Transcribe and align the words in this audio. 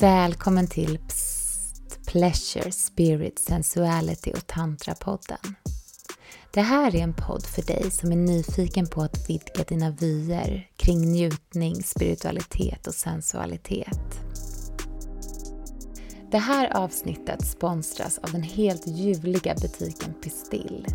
Välkommen 0.00 0.66
till 0.66 0.98
Psst, 1.08 2.06
Pleasure, 2.06 2.72
Spirit, 2.72 3.38
Sensuality 3.38 4.32
och 4.32 4.46
Tantra-podden. 4.46 5.54
Det 6.52 6.60
här 6.60 6.96
är 6.96 7.00
en 7.00 7.14
podd 7.14 7.46
för 7.46 7.62
dig 7.62 7.90
som 7.90 8.12
är 8.12 8.16
nyfiken 8.16 8.86
på 8.86 9.02
att 9.02 9.30
vidga 9.30 9.64
dina 9.68 9.90
vyer 9.90 10.68
kring 10.76 11.00
njutning, 11.00 11.82
spiritualitet 11.82 12.86
och 12.86 12.94
sensualitet. 12.94 14.20
Det 16.30 16.38
här 16.38 16.76
avsnittet 16.76 17.46
sponsras 17.46 18.18
av 18.18 18.32
den 18.32 18.42
helt 18.42 18.86
ljuvliga 18.86 19.54
butiken 19.54 20.14
Pistill. 20.22 20.86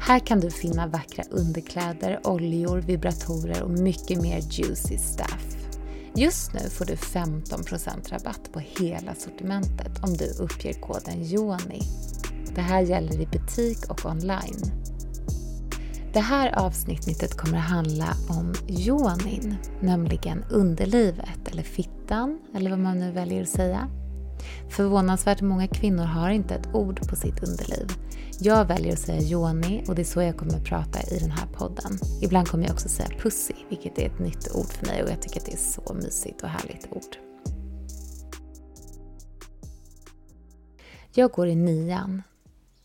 Här 0.00 0.18
kan 0.18 0.40
du 0.40 0.50
finna 0.50 0.86
vackra 0.86 1.24
underkläder, 1.30 2.20
oljor, 2.24 2.78
vibratorer 2.78 3.62
och 3.62 3.70
mycket 3.70 4.22
mer 4.22 4.40
juicy 4.50 4.98
stuff. 4.98 5.59
Just 6.14 6.52
nu 6.52 6.60
får 6.70 6.84
du 6.84 6.94
15% 6.94 8.10
rabatt 8.10 8.52
på 8.52 8.58
hela 8.58 9.14
sortimentet 9.14 10.04
om 10.04 10.16
du 10.16 10.30
uppger 10.30 10.72
koden 10.72 11.24
JONI. 11.24 11.82
Det 12.54 12.60
här 12.60 12.80
gäller 12.80 13.20
i 13.20 13.26
butik 13.26 13.90
och 13.90 14.06
online. 14.06 14.62
Det 16.12 16.20
här 16.20 16.58
avsnittet 16.58 17.36
kommer 17.36 17.58
att 17.58 17.70
handla 17.70 18.14
om 18.28 18.54
yonin, 18.68 19.56
nämligen 19.80 20.44
underlivet 20.50 21.48
eller 21.50 21.62
fittan 21.62 22.40
eller 22.54 22.70
vad 22.70 22.78
man 22.78 22.98
nu 22.98 23.12
väljer 23.12 23.42
att 23.42 23.48
säga. 23.48 23.88
Förvånansvärt 24.68 25.40
många 25.40 25.68
kvinnor 25.68 26.04
har 26.04 26.30
inte 26.30 26.54
ett 26.54 26.74
ord 26.74 27.08
på 27.08 27.16
sitt 27.16 27.42
underliv. 27.42 27.86
Jag 28.40 28.64
väljer 28.64 28.92
att 28.92 28.98
säga 28.98 29.20
yoni 29.20 29.84
och 29.88 29.94
det 29.94 30.02
är 30.02 30.04
så 30.04 30.22
jag 30.22 30.36
kommer 30.36 30.54
att 30.54 30.64
prata 30.64 31.02
i 31.02 31.18
den 31.18 31.30
här 31.30 31.46
podden. 31.46 31.98
Ibland 32.22 32.48
kommer 32.48 32.64
jag 32.64 32.72
också 32.72 32.88
säga 32.88 33.08
pussy, 33.18 33.54
vilket 33.68 33.98
är 33.98 34.06
ett 34.06 34.18
nytt 34.18 34.54
ord 34.54 34.66
för 34.66 34.86
mig 34.86 35.02
och 35.02 35.10
jag 35.10 35.22
tycker 35.22 35.40
att 35.40 35.46
det 35.46 35.52
är 35.52 35.56
så 35.56 35.94
mysigt 35.94 36.42
och 36.42 36.48
härligt 36.48 36.86
ord. 36.90 37.16
Jag 41.14 41.30
går 41.30 41.48
i 41.48 41.54
nian. 41.54 42.22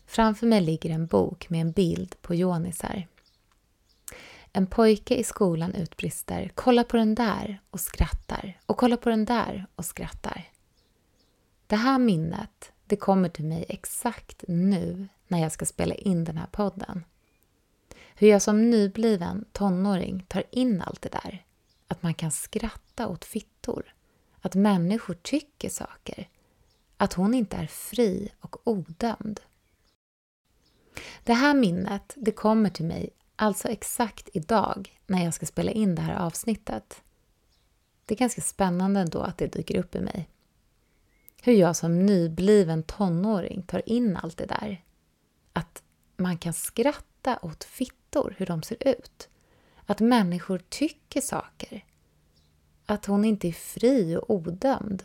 Framför 0.06 0.46
mig 0.46 0.60
ligger 0.60 0.90
en 0.90 1.06
bok 1.06 1.50
med 1.50 1.60
en 1.60 1.72
bild 1.72 2.14
på 2.22 2.34
yonisar. 2.34 3.06
En 4.52 4.66
pojke 4.66 5.14
i 5.14 5.24
skolan 5.24 5.74
utbrister 5.74 6.50
“Kolla 6.54 6.84
på 6.84 6.96
den 6.96 7.14
där” 7.14 7.60
och 7.70 7.80
skrattar. 7.80 8.58
Och 8.66 8.76
kolla 8.76 8.96
på 8.96 9.08
den 9.08 9.24
där 9.24 9.66
och 9.76 9.84
skrattar. 9.84 10.50
Det 11.66 11.76
här 11.76 11.98
minnet, 11.98 12.72
det 12.84 12.96
kommer 12.96 13.28
till 13.28 13.44
mig 13.44 13.64
exakt 13.68 14.44
nu 14.48 15.08
när 15.28 15.42
jag 15.42 15.52
ska 15.52 15.66
spela 15.66 15.94
in 15.94 16.24
den 16.24 16.36
här 16.36 16.46
podden. 16.46 17.04
Hur 18.14 18.28
jag 18.28 18.42
som 18.42 18.70
nybliven 18.70 19.44
tonåring 19.52 20.24
tar 20.28 20.44
in 20.50 20.82
allt 20.82 21.02
det 21.02 21.08
där. 21.08 21.44
Att 21.88 22.02
man 22.02 22.14
kan 22.14 22.30
skratta 22.30 23.08
åt 23.08 23.24
fittor. 23.24 23.94
Att 24.40 24.54
människor 24.54 25.14
tycker 25.14 25.68
saker. 25.68 26.28
Att 26.96 27.12
hon 27.12 27.34
inte 27.34 27.56
är 27.56 27.66
fri 27.66 28.32
och 28.40 28.68
odömd. 28.68 29.40
Det 31.24 31.34
här 31.34 31.54
minnet, 31.54 32.12
det 32.16 32.32
kommer 32.32 32.70
till 32.70 32.84
mig 32.84 33.10
alltså 33.36 33.68
exakt 33.68 34.28
idag 34.32 35.00
när 35.06 35.24
jag 35.24 35.34
ska 35.34 35.46
spela 35.46 35.70
in 35.70 35.94
det 35.94 36.02
här 36.02 36.16
avsnittet. 36.16 37.02
Det 38.04 38.14
är 38.14 38.18
ganska 38.18 38.42
spännande 38.42 39.00
ändå 39.00 39.20
att 39.20 39.38
det 39.38 39.46
dyker 39.46 39.78
upp 39.78 39.94
i 39.94 40.00
mig 40.00 40.28
hur 41.46 41.52
jag 41.52 41.76
som 41.76 42.06
nybliven 42.06 42.82
tonåring 42.82 43.62
tar 43.62 43.88
in 43.88 44.16
allt 44.16 44.36
det 44.36 44.46
där. 44.46 44.84
Att 45.52 45.82
man 46.16 46.38
kan 46.38 46.52
skratta 46.52 47.38
åt 47.42 47.64
fittor, 47.64 48.34
hur 48.38 48.46
de 48.46 48.62
ser 48.62 48.88
ut. 48.88 49.28
Att 49.86 50.00
människor 50.00 50.62
tycker 50.68 51.20
saker. 51.20 51.84
Att 52.86 53.06
hon 53.06 53.24
inte 53.24 53.48
är 53.48 53.52
fri 53.52 54.16
och 54.16 54.30
odömd. 54.30 55.04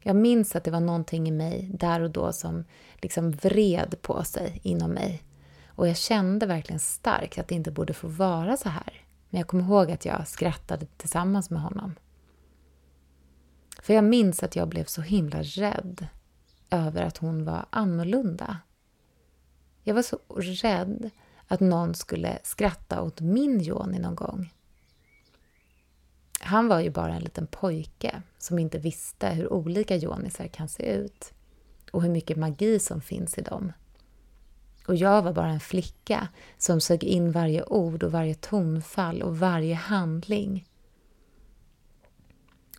Jag 0.00 0.16
minns 0.16 0.56
att 0.56 0.64
det 0.64 0.70
var 0.70 0.80
någonting 0.80 1.28
i 1.28 1.32
mig 1.32 1.70
där 1.74 2.00
och 2.00 2.10
då 2.10 2.32
som 2.32 2.64
liksom 2.96 3.30
vred 3.30 4.02
på 4.02 4.24
sig 4.24 4.60
inom 4.62 4.90
mig. 4.90 5.22
Och 5.66 5.88
jag 5.88 5.96
kände 5.96 6.46
verkligen 6.46 6.80
starkt 6.80 7.38
att 7.38 7.48
det 7.48 7.54
inte 7.54 7.70
borde 7.70 7.94
få 7.94 8.08
vara 8.08 8.56
så 8.56 8.68
här. 8.68 9.04
Men 9.30 9.38
jag 9.38 9.48
kommer 9.48 9.64
ihåg 9.64 9.90
att 9.90 10.04
jag 10.04 10.28
skrattade 10.28 10.86
tillsammans 10.86 11.50
med 11.50 11.62
honom. 11.62 11.94
För 13.82 13.94
jag 13.94 14.04
minns 14.04 14.42
att 14.42 14.56
jag 14.56 14.68
blev 14.68 14.84
så 14.84 15.02
himla 15.02 15.42
rädd 15.42 16.06
över 16.70 17.02
att 17.02 17.16
hon 17.16 17.44
var 17.44 17.66
annorlunda. 17.70 18.58
Jag 19.82 19.94
var 19.94 20.02
så 20.02 20.18
rädd 20.36 21.10
att 21.46 21.60
någon 21.60 21.94
skulle 21.94 22.38
skratta 22.42 23.02
åt 23.02 23.20
min 23.20 23.60
Joni 23.60 23.98
någon 23.98 24.14
gång. 24.14 24.52
Han 26.40 26.68
var 26.68 26.80
ju 26.80 26.90
bara 26.90 27.14
en 27.14 27.22
liten 27.22 27.46
pojke 27.46 28.22
som 28.38 28.58
inte 28.58 28.78
visste 28.78 29.28
hur 29.28 29.52
olika 29.52 29.96
Jonisar 29.96 30.46
kan 30.46 30.68
se 30.68 30.92
ut 30.92 31.32
och 31.92 32.02
hur 32.02 32.10
mycket 32.10 32.36
magi 32.36 32.78
som 32.78 33.00
finns 33.00 33.38
i 33.38 33.42
dem. 33.42 33.72
Och 34.86 34.96
jag 34.96 35.22
var 35.22 35.32
bara 35.32 35.50
en 35.50 35.60
flicka 35.60 36.28
som 36.58 36.80
sög 36.80 37.04
in 37.04 37.32
varje 37.32 37.62
ord 37.64 38.02
och 38.02 38.12
varje 38.12 38.34
tonfall 38.34 39.22
och 39.22 39.38
varje 39.38 39.74
handling 39.74 40.68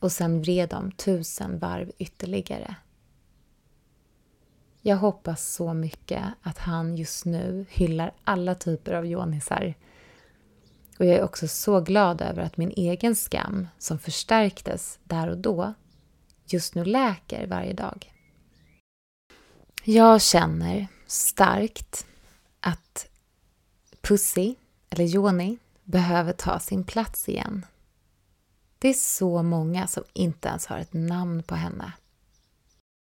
och 0.01 0.11
sen 0.11 0.41
vred 0.41 0.69
de 0.69 0.91
tusen 0.91 1.59
varv 1.59 1.91
ytterligare. 1.97 2.75
Jag 4.81 4.97
hoppas 4.97 5.53
så 5.53 5.73
mycket 5.73 6.23
att 6.41 6.57
han 6.57 6.97
just 6.97 7.25
nu 7.25 7.65
hyllar 7.69 8.13
alla 8.23 8.55
typer 8.55 8.93
av 8.93 9.05
yonisar. 9.05 9.73
Och 10.99 11.05
jag 11.05 11.15
är 11.15 11.23
också 11.23 11.47
så 11.47 11.81
glad 11.81 12.21
över 12.21 12.41
att 12.41 12.57
min 12.57 12.71
egen 12.71 13.15
skam, 13.15 13.67
som 13.77 13.99
förstärktes 13.99 14.99
där 15.03 15.27
och 15.27 15.37
då, 15.37 15.73
just 16.45 16.75
nu 16.75 16.85
läker 16.85 17.47
varje 17.47 17.73
dag. 17.73 18.13
Jag 19.83 20.21
känner 20.21 20.87
starkt 21.07 22.05
att 22.59 23.07
Pussy, 24.01 24.55
eller 24.89 25.05
Joni, 25.05 25.57
behöver 25.83 26.33
ta 26.33 26.59
sin 26.59 26.83
plats 26.83 27.29
igen 27.29 27.65
det 28.81 28.89
är 28.89 28.93
så 28.93 29.43
många 29.43 29.87
som 29.87 30.03
inte 30.13 30.47
ens 30.47 30.65
har 30.65 30.77
ett 30.77 30.93
namn 30.93 31.43
på 31.43 31.55
henne. 31.55 31.93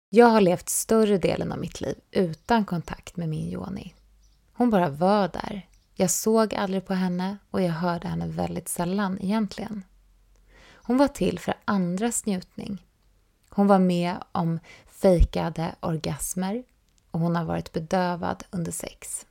Jag 0.09 0.25
har 0.25 0.41
levt 0.41 0.69
större 0.69 1.17
delen 1.17 1.51
av 1.51 1.59
mitt 1.59 1.81
liv 1.81 1.95
utan 2.11 2.65
kontakt 2.65 3.17
med 3.17 3.29
min 3.29 3.49
Joni. 3.49 3.93
Hon 4.53 4.69
bara 4.69 4.89
var 4.89 5.27
där. 5.27 5.67
Jag 5.95 6.11
såg 6.11 6.55
aldrig 6.55 6.85
på 6.85 6.93
henne 6.93 7.37
och 7.51 7.61
jag 7.61 7.71
hörde 7.71 8.07
henne 8.07 8.27
väldigt 8.27 8.69
sällan 8.69 9.19
egentligen. 9.21 9.83
Hon 10.73 10.97
var 10.97 11.07
till 11.07 11.39
för 11.39 11.53
andras 11.65 12.25
njutning. 12.25 12.85
Hon 13.49 13.67
var 13.67 13.79
med 13.79 14.15
om 14.31 14.59
fejkade 14.85 15.75
orgasmer 15.79 16.63
och 17.11 17.19
hon 17.19 17.35
har 17.35 17.43
varit 17.43 17.73
bedövad 17.73 18.43
under 18.49 18.71
sex. 18.71 19.25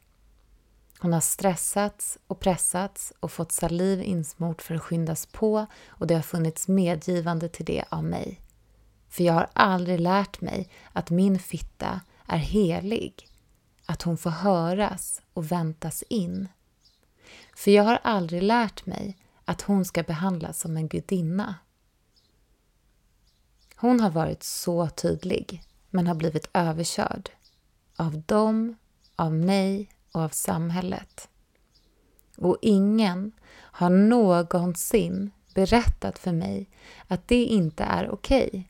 Hon 1.02 1.12
har 1.12 1.20
stressats 1.20 2.18
och 2.26 2.40
pressats 2.40 3.12
och 3.20 3.32
fått 3.32 3.52
saliv 3.52 4.02
insmort 4.02 4.62
för 4.62 4.74
att 4.74 4.82
skyndas 4.82 5.26
på 5.26 5.66
och 5.88 6.06
det 6.06 6.14
har 6.14 6.22
funnits 6.22 6.68
medgivande 6.68 7.48
till 7.48 7.64
det 7.64 7.84
av 7.88 8.04
mig. 8.04 8.40
För 9.08 9.24
jag 9.24 9.32
har 9.32 9.50
aldrig 9.52 10.00
lärt 10.00 10.40
mig 10.40 10.70
att 10.92 11.10
min 11.10 11.38
fitta 11.38 12.00
är 12.26 12.38
helig, 12.38 13.28
att 13.86 14.02
hon 14.02 14.18
får 14.18 14.30
höras 14.30 15.22
och 15.32 15.52
väntas 15.52 16.04
in. 16.08 16.48
För 17.56 17.70
jag 17.70 17.84
har 17.84 18.00
aldrig 18.02 18.42
lärt 18.42 18.86
mig 18.86 19.18
att 19.44 19.62
hon 19.62 19.84
ska 19.84 20.02
behandlas 20.02 20.60
som 20.60 20.76
en 20.76 20.88
gudinna. 20.88 21.54
Hon 23.76 24.00
har 24.00 24.10
varit 24.10 24.42
så 24.42 24.88
tydlig, 24.88 25.62
men 25.90 26.06
har 26.06 26.14
blivit 26.14 26.50
överkörd. 26.52 27.30
Av 27.96 28.20
dem, 28.20 28.76
av 29.16 29.32
mig 29.32 29.91
och 30.12 30.20
av 30.20 30.28
samhället. 30.28 31.28
Och 32.36 32.58
ingen 32.62 33.32
har 33.54 33.90
någonsin 33.90 35.30
berättat 35.54 36.18
för 36.18 36.32
mig 36.32 36.68
att 37.06 37.28
det 37.28 37.44
inte 37.44 37.84
är 37.84 38.10
okej. 38.10 38.48
Okay. 38.48 38.64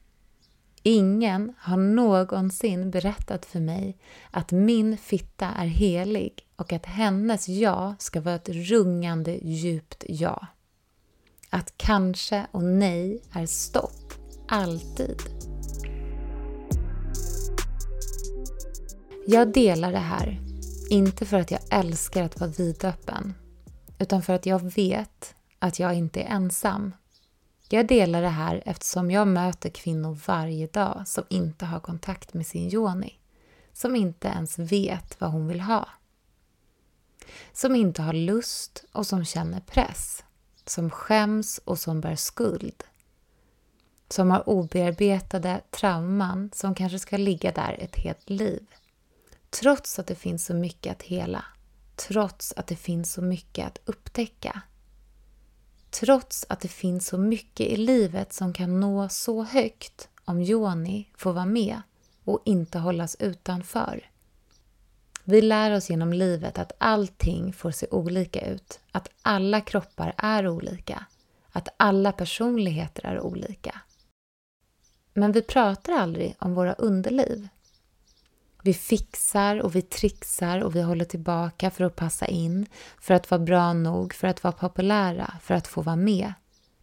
Ingen 0.83 1.55
har 1.59 1.77
någonsin 1.77 2.91
berättat 2.91 3.47
för 3.47 3.61
mig 3.61 3.99
att 4.31 4.53
min 4.53 4.99
fitta 4.99 5.47
är 5.47 5.67
helig 5.67 6.47
och 6.57 6.73
att 6.73 6.87
hennes 6.87 7.49
ja 7.49 7.95
ska 7.99 8.21
vara 8.21 8.35
ett 8.35 8.49
rungande 8.49 9.39
djupt 9.43 10.05
ja. 10.09 10.47
Att 11.51 11.75
kanske 11.77 12.47
och 12.51 12.65
nej 12.65 13.23
är 13.33 13.47
stopp, 13.47 14.15
alltid. 14.49 15.23
Jag 19.27 19.53
delar 19.53 19.93
det 19.93 19.99
här 19.99 20.52
inte 20.93 21.27
för 21.27 21.41
att 21.41 21.51
jag 21.51 21.61
älskar 21.71 22.23
att 22.23 22.41
vara 22.41 22.51
vidöppen, 22.51 23.35
utan 23.99 24.23
för 24.23 24.33
att 24.33 24.47
jag 24.47 24.75
vet 24.75 25.35
att 25.59 25.79
jag 25.79 25.95
inte 25.95 26.21
är 26.21 26.35
ensam. 26.35 26.95
Jag 27.69 27.87
delar 27.87 28.23
det 28.23 28.29
här 28.29 28.63
eftersom 28.67 29.11
jag 29.11 29.29
möter 29.29 29.71
kvinnor 29.71 30.19
varje 30.27 30.67
dag 30.67 31.03
som 31.07 31.25
inte 31.29 31.65
har 31.65 31.81
kontakt 31.81 32.35
med 32.35 32.47
sin 32.47 32.75
yoni, 32.75 33.19
som 33.73 33.97
inte 33.97 34.29
ens 34.29 34.59
vet 34.59 35.21
vad 35.21 35.31
hon 35.31 35.49
vill 35.49 35.61
ha. 35.61 35.89
Som 37.53 37.77
inte 37.77 38.03
har 38.03 38.13
lust 38.13 38.85
och 38.93 39.07
som 39.07 39.25
känner 39.25 39.61
press, 39.61 40.25
som 40.67 40.91
skäms 40.91 41.61
och 41.65 41.79
som 41.79 42.01
bär 42.01 42.17
skuld. 42.17 42.85
som 44.09 44.31
har 44.31 44.49
obearbetade 44.49 45.61
trauman 45.71 46.51
som 46.55 46.75
kanske 46.75 46.99
ska 46.99 47.17
ligga 47.17 47.53
där 47.53 47.77
ett 47.81 47.97
helt 47.97 48.31
liv. 48.31 48.67
Trots 49.61 49.99
att 49.99 50.07
det 50.07 50.15
finns 50.15 50.45
så 50.45 50.55
mycket 50.55 50.93
att 50.93 51.03
hela. 51.03 51.45
Trots 51.97 52.55
att 52.57 52.67
det 52.67 52.77
finns 52.77 53.13
så 53.13 53.23
mycket 53.23 53.67
att 53.67 53.79
upptäcka. 53.85 54.63
Trots 55.91 56.47
att 56.49 56.61
det 56.61 56.69
finns 56.69 57.07
så 57.07 57.19
mycket 57.19 57.67
i 57.67 57.77
livet 57.77 58.33
som 58.33 58.53
kan 58.53 58.81
nå 58.81 59.09
så 59.09 59.43
högt 59.43 60.09
om 60.25 60.43
Joni 60.43 61.09
får 61.17 61.33
vara 61.33 61.47
med 61.47 61.83
och 62.25 62.43
inte 62.45 62.79
hållas 62.79 63.17
utanför. 63.19 64.11
Vi 65.25 65.43
lär 65.43 65.77
oss 65.77 65.91
genom 65.91 66.13
livet 66.13 66.59
att 66.59 66.73
allting 66.79 67.53
får 67.53 67.71
se 67.71 67.87
olika 67.91 68.47
ut, 68.47 68.81
att 68.93 69.09
alla 69.23 69.61
kroppar 69.61 70.15
är 70.17 70.49
olika, 70.49 71.07
att 71.53 71.69
alla 71.77 72.13
personligheter 72.13 73.05
är 73.05 73.21
olika. 73.21 73.81
Men 75.15 75.33
vi 75.33 75.43
pratar 75.43 75.93
aldrig 75.93 76.37
om 76.39 76.55
våra 76.55 76.73
underliv. 76.73 77.49
Vi 78.65 78.75
fixar 78.75 79.63
och 79.63 79.75
vi 79.77 79.83
trixar 79.83 80.61
och 80.61 80.77
vi 80.77 80.83
håller 80.83 81.05
tillbaka 81.05 81.71
för 81.71 81.85
att 81.85 81.97
passa 81.97 82.27
in, 82.27 82.67
för 83.01 83.15
att 83.15 83.31
vara 83.31 83.39
bra 83.39 83.73
nog, 83.73 84.15
för 84.15 84.29
att 84.29 84.43
vara 84.43 84.53
populära, 84.53 85.35
för 85.43 85.55
att 85.55 85.67
få 85.67 85.83
vara 85.83 85.97
med. 85.97 86.33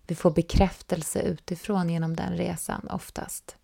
Vi 0.08 0.16
får 0.16 0.31
bekräftelse 0.31 1.22
utifrån 1.22 1.90
genom 1.90 2.16
den 2.16 2.38
resan 2.38 2.88
oftast. 2.92 3.56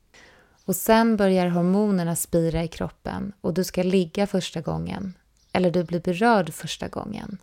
Och 0.65 0.75
sen 0.75 1.17
börjar 1.17 1.47
hormonerna 1.47 2.15
spira 2.15 2.63
i 2.63 2.67
kroppen 2.67 3.33
och 3.41 3.53
du 3.53 3.63
ska 3.63 3.83
ligga 3.83 4.27
första 4.27 4.61
gången. 4.61 5.13
Eller 5.51 5.71
du 5.71 5.83
blir 5.83 5.99
berörd 5.99 6.53
första 6.53 6.87
gången. 6.87 7.37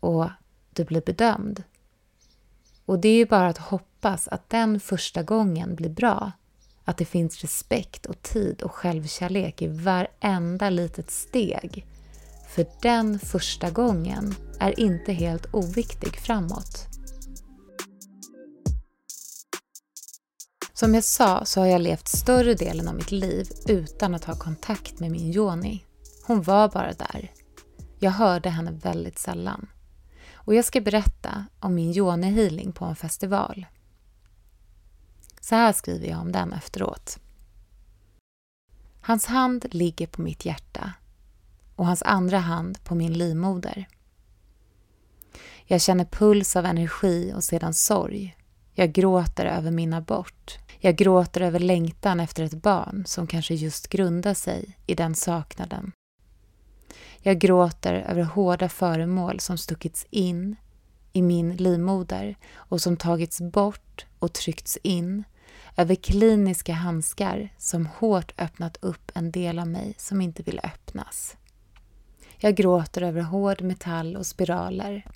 Och 0.00 0.28
du 0.70 0.84
blir 0.84 1.02
bedömd. 1.06 1.62
Och 2.84 2.98
det 2.98 3.08
är 3.08 3.16
ju 3.16 3.26
bara 3.26 3.48
att 3.48 3.58
hoppas 3.58 4.28
att 4.28 4.50
den 4.50 4.80
första 4.80 5.22
gången 5.22 5.74
blir 5.74 5.90
bra. 5.90 6.32
Att 6.84 6.96
det 6.96 7.04
finns 7.04 7.42
respekt 7.42 8.06
och 8.06 8.22
tid 8.22 8.62
och 8.62 8.72
självkärlek 8.72 9.62
i 9.62 9.66
varenda 9.66 10.70
litet 10.70 11.10
steg. 11.10 11.86
För 12.48 12.66
den 12.82 13.18
första 13.18 13.70
gången 13.70 14.34
är 14.60 14.80
inte 14.80 15.12
helt 15.12 15.46
oviktig 15.54 16.16
framåt. 16.16 16.86
Som 20.72 20.94
jag 20.94 21.04
sa 21.04 21.44
så 21.44 21.60
har 21.60 21.66
jag 21.66 21.80
levt 21.80 22.08
större 22.08 22.54
delen 22.54 22.88
av 22.88 22.94
mitt 22.94 23.10
liv 23.10 23.48
utan 23.66 24.14
att 24.14 24.24
ha 24.24 24.34
kontakt 24.34 25.00
med 25.00 25.10
min 25.10 25.30
Joni. 25.30 25.84
Hon 26.26 26.42
var 26.42 26.68
bara 26.68 26.92
där. 26.92 27.32
Jag 27.98 28.10
hörde 28.10 28.48
henne 28.48 28.72
väldigt 28.72 29.18
sällan. 29.18 29.68
Och 30.34 30.54
jag 30.54 30.64
ska 30.64 30.80
berätta 30.80 31.44
om 31.60 31.74
min 31.74 31.92
Joni-healing 31.92 32.72
på 32.72 32.84
en 32.84 32.96
festival. 32.96 33.66
Så 35.40 35.54
här 35.54 35.72
skriver 35.72 36.08
jag 36.08 36.20
om 36.20 36.32
den 36.32 36.52
efteråt. 36.52 37.18
Hans 39.00 39.26
hand 39.26 39.66
ligger 39.70 40.06
på 40.06 40.22
mitt 40.22 40.44
hjärta 40.44 40.92
och 41.76 41.86
hans 41.86 42.02
andra 42.02 42.38
hand 42.38 42.84
på 42.84 42.94
min 42.94 43.12
livmoder. 43.12 43.88
Jag 45.64 45.80
känner 45.80 46.04
puls 46.04 46.56
av 46.56 46.66
energi 46.66 47.32
och 47.36 47.44
sedan 47.44 47.74
sorg. 47.74 48.36
Jag 48.74 48.92
gråter 48.92 49.46
över 49.46 49.70
min 49.70 49.94
abort. 49.94 50.58
Jag 50.78 50.96
gråter 50.96 51.40
över 51.40 51.58
längtan 51.58 52.20
efter 52.20 52.42
ett 52.42 52.62
barn 52.62 53.04
som 53.06 53.26
kanske 53.26 53.54
just 53.54 53.88
grundar 53.88 54.34
sig 54.34 54.78
i 54.86 54.94
den 54.94 55.14
saknaden. 55.14 55.92
Jag 57.22 57.38
gråter 57.38 57.94
över 57.94 58.22
hårda 58.22 58.68
föremål 58.68 59.40
som 59.40 59.58
stuckits 59.58 60.06
in 60.10 60.56
i 61.12 61.22
min 61.22 61.56
livmoder 61.56 62.36
och 62.54 62.80
som 62.80 62.96
tagits 62.96 63.40
bort 63.40 64.06
och 64.20 64.32
tryckts 64.32 64.78
in. 64.82 65.24
Över 65.76 65.94
kliniska 65.94 66.72
handskar 66.72 67.54
som 67.58 67.86
hårt 67.86 68.32
öppnat 68.38 68.76
upp 68.80 69.12
en 69.14 69.30
del 69.30 69.58
av 69.58 69.68
mig 69.68 69.94
som 69.98 70.20
inte 70.20 70.42
vill 70.42 70.60
öppnas. 70.64 71.36
Jag 72.38 72.54
gråter 72.54 73.02
över 73.02 73.20
hård 73.20 73.62
metall 73.62 74.16
och 74.16 74.26
spiraler. 74.26 75.10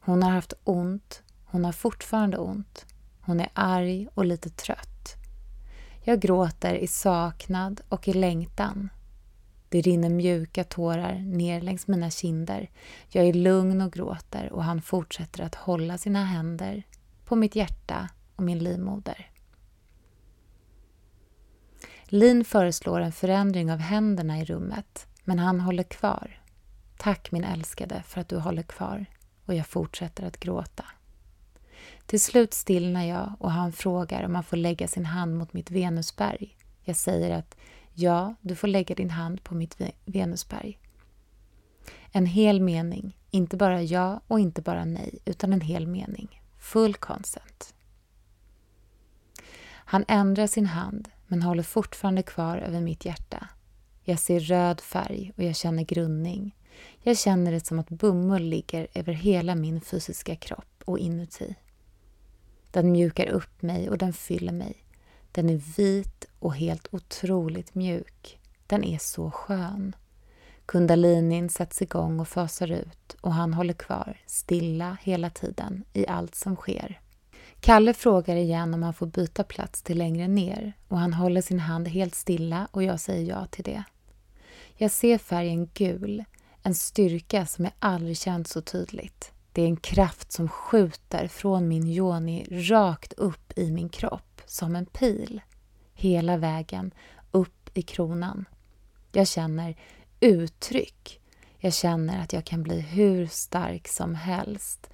Hon 0.00 0.22
har 0.22 0.30
haft 0.30 0.52
ont, 0.64 1.22
hon 1.44 1.64
har 1.64 1.72
fortfarande 1.72 2.38
ont. 2.38 2.86
Hon 3.20 3.40
är 3.40 3.48
arg 3.54 4.08
och 4.14 4.24
lite 4.24 4.50
trött. 4.50 5.14
Jag 6.02 6.20
gråter 6.20 6.74
i 6.74 6.86
saknad 6.86 7.80
och 7.88 8.08
i 8.08 8.12
längtan. 8.12 8.88
Det 9.68 9.80
rinner 9.80 10.10
mjuka 10.10 10.64
tårar 10.64 11.14
ner 11.14 11.60
längs 11.60 11.86
mina 11.86 12.10
kinder. 12.10 12.70
Jag 13.08 13.24
är 13.24 13.32
lugn 13.32 13.80
och 13.80 13.92
gråter 13.92 14.52
och 14.52 14.64
han 14.64 14.82
fortsätter 14.82 15.42
att 15.42 15.54
hålla 15.54 15.98
sina 15.98 16.24
händer 16.24 16.82
på 17.24 17.36
mitt 17.36 17.56
hjärta 17.56 18.08
och 18.36 18.42
min 18.42 18.58
livmoder. 18.58 19.30
Lin 22.04 22.44
föreslår 22.44 23.00
en 23.00 23.12
förändring 23.12 23.72
av 23.72 23.78
händerna 23.78 24.40
i 24.40 24.44
rummet, 24.44 25.06
men 25.24 25.38
han 25.38 25.60
håller 25.60 25.82
kvar. 25.82 26.40
Tack 26.96 27.32
min 27.32 27.44
älskade 27.44 28.02
för 28.06 28.20
att 28.20 28.28
du 28.28 28.38
håller 28.38 28.62
kvar 28.62 29.06
och 29.46 29.54
jag 29.54 29.66
fortsätter 29.66 30.26
att 30.26 30.40
gråta. 30.40 30.84
Till 32.06 32.20
slut 32.20 32.54
stillnar 32.54 33.04
jag 33.04 33.32
och 33.38 33.50
han 33.50 33.72
frågar 33.72 34.22
om 34.22 34.34
han 34.34 34.44
får 34.44 34.56
lägga 34.56 34.88
sin 34.88 35.06
hand 35.06 35.36
mot 35.36 35.52
mitt 35.52 35.70
Venusberg. 35.70 36.56
Jag 36.82 36.96
säger 36.96 37.38
att 37.38 37.56
ja, 37.92 38.34
du 38.40 38.56
får 38.56 38.68
lägga 38.68 38.94
din 38.94 39.10
hand 39.10 39.44
på 39.44 39.54
mitt 39.54 39.80
Venusberg. 40.04 40.78
En 42.12 42.26
hel 42.26 42.60
mening, 42.60 43.18
inte 43.30 43.56
bara 43.56 43.82
ja 43.82 44.20
och 44.26 44.40
inte 44.40 44.62
bara 44.62 44.84
nej, 44.84 45.18
utan 45.24 45.52
en 45.52 45.60
hel 45.60 45.86
mening. 45.86 46.42
Full 46.58 46.94
consent. 46.94 47.73
Han 49.94 50.04
ändrar 50.08 50.46
sin 50.46 50.66
hand, 50.66 51.08
men 51.26 51.42
håller 51.42 51.62
fortfarande 51.62 52.22
kvar 52.22 52.58
över 52.58 52.80
mitt 52.80 53.04
hjärta. 53.04 53.48
Jag 54.02 54.18
ser 54.18 54.40
röd 54.40 54.80
färg 54.80 55.32
och 55.36 55.42
jag 55.42 55.56
känner 55.56 55.82
grundning. 55.82 56.56
Jag 57.02 57.18
känner 57.18 57.52
det 57.52 57.66
som 57.66 57.78
att 57.78 57.88
bomull 57.88 58.42
ligger 58.42 58.86
över 58.94 59.12
hela 59.12 59.54
min 59.54 59.80
fysiska 59.80 60.36
kropp 60.36 60.82
och 60.84 60.98
inuti. 60.98 61.54
Den 62.70 62.92
mjukar 62.92 63.26
upp 63.26 63.62
mig 63.62 63.90
och 63.90 63.98
den 63.98 64.12
fyller 64.12 64.52
mig. 64.52 64.84
Den 65.32 65.50
är 65.50 65.76
vit 65.76 66.28
och 66.38 66.54
helt 66.54 66.88
otroligt 66.90 67.74
mjuk. 67.74 68.40
Den 68.66 68.84
är 68.84 68.98
så 68.98 69.30
skön. 69.30 69.96
Kundalinin 70.66 71.48
sätts 71.48 71.82
igång 71.82 72.20
och 72.20 72.28
fasar 72.28 72.70
ut 72.70 73.16
och 73.20 73.34
han 73.34 73.54
håller 73.54 73.74
kvar, 73.74 74.20
stilla 74.26 74.96
hela 75.02 75.30
tiden, 75.30 75.84
i 75.92 76.06
allt 76.06 76.34
som 76.34 76.56
sker. 76.56 77.00
Kalle 77.64 77.94
frågar 77.94 78.36
igen 78.36 78.74
om 78.74 78.82
han 78.82 78.94
får 78.94 79.06
byta 79.06 79.44
plats 79.44 79.82
till 79.82 79.98
längre 79.98 80.28
ner 80.28 80.72
och 80.88 80.98
han 80.98 81.12
håller 81.12 81.40
sin 81.40 81.60
hand 81.60 81.88
helt 81.88 82.14
stilla 82.14 82.68
och 82.70 82.82
jag 82.82 83.00
säger 83.00 83.28
ja 83.28 83.46
till 83.46 83.64
det. 83.64 83.84
Jag 84.76 84.90
ser 84.90 85.18
färgen 85.18 85.70
gul, 85.74 86.24
en 86.62 86.74
styrka 86.74 87.46
som 87.46 87.64
jag 87.64 87.74
aldrig 87.78 88.18
känt 88.18 88.48
så 88.48 88.60
tydligt. 88.60 89.32
Det 89.52 89.62
är 89.62 89.66
en 89.66 89.76
kraft 89.76 90.32
som 90.32 90.48
skjuter 90.48 91.28
från 91.28 91.68
min 91.68 91.88
yoni 91.88 92.46
rakt 92.50 93.12
upp 93.12 93.58
i 93.58 93.70
min 93.70 93.88
kropp 93.88 94.42
som 94.46 94.76
en 94.76 94.86
pil. 94.86 95.40
Hela 95.94 96.36
vägen 96.36 96.94
upp 97.30 97.70
i 97.74 97.82
kronan. 97.82 98.44
Jag 99.12 99.28
känner 99.28 99.76
uttryck. 100.20 101.20
Jag 101.58 101.74
känner 101.74 102.22
att 102.22 102.32
jag 102.32 102.44
kan 102.44 102.62
bli 102.62 102.80
hur 102.80 103.26
stark 103.26 103.88
som 103.88 104.14
helst 104.14 104.90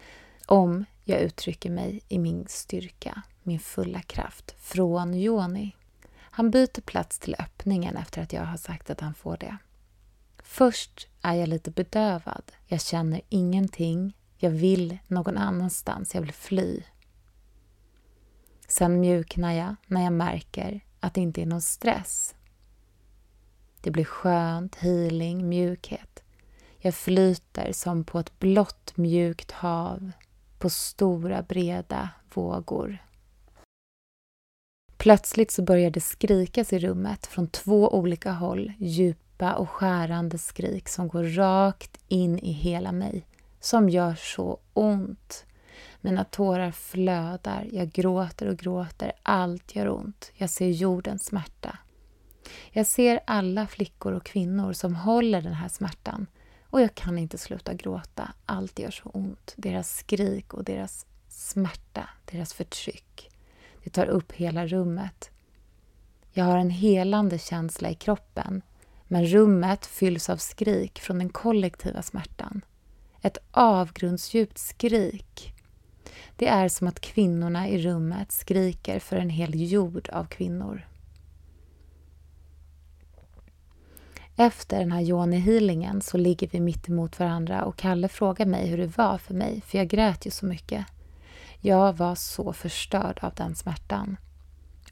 om 0.47 0.85
jag 1.05 1.21
uttrycker 1.21 1.71
mig 1.71 2.01
i 2.09 2.19
min 2.19 2.47
styrka, 2.49 3.23
min 3.43 3.61
fulla 3.61 4.03
kraft, 4.03 4.55
från 4.59 5.21
Joni. 5.21 5.77
Han 6.17 6.51
byter 6.51 6.81
plats 6.81 7.19
till 7.19 7.37
öppningen 7.39 7.97
efter 7.97 8.23
att 8.23 8.33
jag 8.33 8.45
har 8.45 8.57
sagt 8.57 8.91
att 8.91 9.01
han 9.01 9.15
får 9.15 9.37
det. 9.37 9.57
Först 10.43 11.09
är 11.23 11.35
jag 11.35 11.49
lite 11.49 11.71
bedövad. 11.71 12.53
Jag 12.67 12.81
känner 12.81 13.21
ingenting. 13.29 14.17
Jag 14.39 14.51
vill 14.51 14.99
någon 15.07 15.37
annanstans, 15.37 16.15
jag 16.15 16.23
vill 16.23 16.33
fly. 16.33 16.83
Sen 18.69 19.01
mjuknar 19.01 19.53
jag 19.53 19.77
när 19.87 20.05
jag 20.05 20.13
märker 20.13 20.81
att 21.01 21.15
det 21.15 21.21
inte 21.21 21.43
är 21.43 21.47
någon 21.47 21.63
stress. 21.63 22.35
Det 23.81 23.91
blir 23.91 24.05
skönt, 24.05 24.77
healing, 24.77 25.49
mjukhet. 25.49 26.23
Jag 26.79 26.95
flyter 26.95 27.73
som 27.73 28.05
på 28.05 28.19
ett 28.19 28.39
blått 28.39 28.97
mjukt 28.97 29.51
hav 29.51 30.13
på 30.61 30.71
stora 30.71 31.43
breda 31.43 32.09
vågor. 32.35 32.99
Plötsligt 34.97 35.51
så 35.51 35.63
börjar 35.63 35.91
det 35.91 36.01
skrikas 36.01 36.73
i 36.73 36.79
rummet 36.79 37.27
från 37.27 37.49
två 37.49 37.95
olika 37.95 38.33
håll, 38.33 38.73
djupa 38.79 39.55
och 39.55 39.71
skärande 39.71 40.39
skrik 40.39 40.89
som 40.89 41.09
går 41.09 41.25
rakt 41.25 41.99
in 42.09 42.39
i 42.39 42.53
hela 42.53 42.93
mig 42.93 43.27
som 43.61 43.89
gör 43.89 44.15
så 44.15 44.59
ont. 44.73 45.45
Mina 46.01 46.25
tårar 46.25 46.71
flödar, 46.71 47.69
jag 47.73 47.93
gråter 47.93 48.47
och 48.47 48.59
gråter, 48.59 49.13
allt 49.23 49.77
gör 49.77 49.89
ont. 49.89 50.33
Jag 50.35 50.51
ser 50.51 50.69
jordens 50.69 51.25
smärta. 51.25 51.79
Jag 52.71 52.87
ser 52.87 53.21
alla 53.27 53.67
flickor 53.67 54.13
och 54.13 54.25
kvinnor 54.25 54.73
som 54.73 54.95
håller 54.95 55.43
den 55.43 55.55
här 55.55 55.69
smärtan 55.69 56.27
och 56.71 56.81
jag 56.81 56.95
kan 56.95 57.19
inte 57.19 57.39
sluta 57.39 57.75
gråta. 57.75 58.33
Allt 58.47 58.79
gör 58.79 58.91
så 58.91 59.09
ont. 59.09 59.55
Deras 59.57 59.97
skrik 59.97 60.55
och 60.55 60.65
deras 60.65 61.07
smärta, 61.29 62.09
deras 62.31 62.53
förtryck. 62.53 63.31
Det 63.85 63.91
tar 63.91 64.07
upp 64.07 64.33
hela 64.33 64.67
rummet. 64.67 65.31
Jag 66.33 66.45
har 66.45 66.59
en 66.59 66.71
helande 66.71 67.39
känsla 67.39 67.91
i 67.91 67.95
kroppen 67.95 68.63
men 69.09 69.27
rummet 69.27 69.87
fylls 69.87 70.31
av 70.31 70.37
skrik 70.37 71.01
från 71.01 71.19
den 71.19 71.29
kollektiva 71.29 72.03
smärtan. 72.03 72.65
Ett 73.23 73.39
avgrundsdjupt 73.51 74.59
skrik. 74.59 75.55
Det 76.37 76.49
är 76.49 76.69
som 76.69 76.87
att 76.89 77.01
kvinnorna 77.01 77.69
i 77.69 77.83
rummet 77.83 78.33
skriker 78.33 78.99
för 78.99 79.17
en 79.17 79.31
hel 79.31 79.71
jord 79.73 80.09
av 80.13 80.25
kvinnor. 80.25 80.87
Efter 84.41 84.79
den 84.79 84.93
här 84.93 85.01
yoni-healingen 85.01 86.01
så 86.01 86.19
ligger 86.19 86.49
vi 86.49 86.61
mitt 86.61 86.89
emot 86.89 87.19
varandra 87.19 87.65
och 87.65 87.77
Kalle 87.77 88.09
frågar 88.09 88.47
mig 88.47 88.67
hur 88.67 88.79
det 88.79 88.99
var 88.99 89.19
för 89.19 89.35
mig, 89.35 89.61
för 89.67 89.79
jag 89.79 89.89
grät 89.89 90.27
ju 90.27 90.31
så 90.31 90.47
mycket. 90.47 90.87
Jag 91.61 91.93
var 91.93 92.15
så 92.15 92.53
förstörd 92.53 93.19
av 93.23 93.35
den 93.35 93.55
smärtan. 93.55 94.17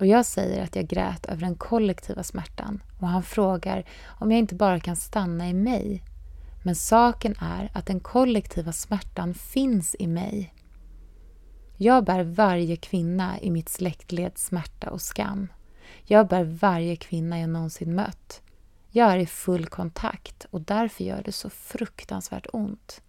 Och 0.01 0.07
jag 0.07 0.27
säger 0.27 0.65
att 0.65 0.77
jag 0.77 0.87
grät 0.87 1.27
över 1.27 1.41
den 1.41 1.55
kollektiva 1.55 2.23
smärtan 2.23 2.83
och 3.01 3.09
han 3.09 3.23
frågar 3.23 3.85
om 4.07 4.31
jag 4.31 4.39
inte 4.39 4.55
bara 4.55 4.81
kan 4.81 4.97
stanna 4.97 5.49
i 5.49 5.55
mig. 5.55 6.03
Men 6.63 6.75
saken 6.75 7.35
är 7.41 7.71
att 7.75 7.87
den 7.87 8.01
kollektiva 8.01 8.73
smärtan 8.73 9.35
finns 9.35 9.97
i 9.99 10.07
mig. 10.07 10.55
Jag 11.77 12.05
bär 12.05 12.25
varje 12.25 12.77
kvinna 12.77 13.41
i 13.41 13.51
mitt 13.51 13.69
släktled 13.69 14.39
smärta 14.39 14.91
och 14.91 15.01
skam. 15.01 15.49
Jag 16.05 16.29
bär 16.29 16.45
varje 16.45 16.97
kvinna 16.97 17.41
jag 17.41 17.51
någonsin 17.51 17.95
mött. 17.95 18.43
Jag 18.99 19.13
är 19.13 19.19
i 19.19 19.27
full 19.27 19.67
kontakt 19.67 20.47
och 20.51 20.61
därför 20.61 21.05
gör 21.05 21.23
det 21.23 21.33
så 21.33 21.51
fruktansvärt 21.51 22.47
ont. 22.53 23.03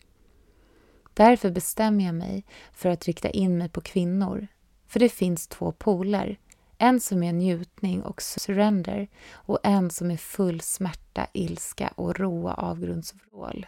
Därför 1.14 1.52
bestämmer 1.52 2.06
jag 2.06 2.16
mig 2.16 2.46
för 2.72 2.90
att 2.90 3.06
rikta 3.06 3.30
in 3.30 3.58
mig 3.58 3.70
på 3.70 3.82
kvinnor. 3.82 4.48
För 4.88 5.00
det 5.00 5.10
finns 5.10 5.48
två 5.48 5.72
poler. 5.72 6.40
En 6.78 7.00
som 7.00 7.24
är 7.24 7.34
njutning 7.34 8.04
och 8.04 8.22
surrender 8.22 9.08
och 9.32 9.60
en 9.64 9.90
som 9.90 10.12
är 10.12 10.18
full 10.18 10.62
smärta, 10.62 11.28
ilska 11.34 11.94
och 11.96 12.20
råa 12.20 12.54
avgrundsvrål. 12.54 13.68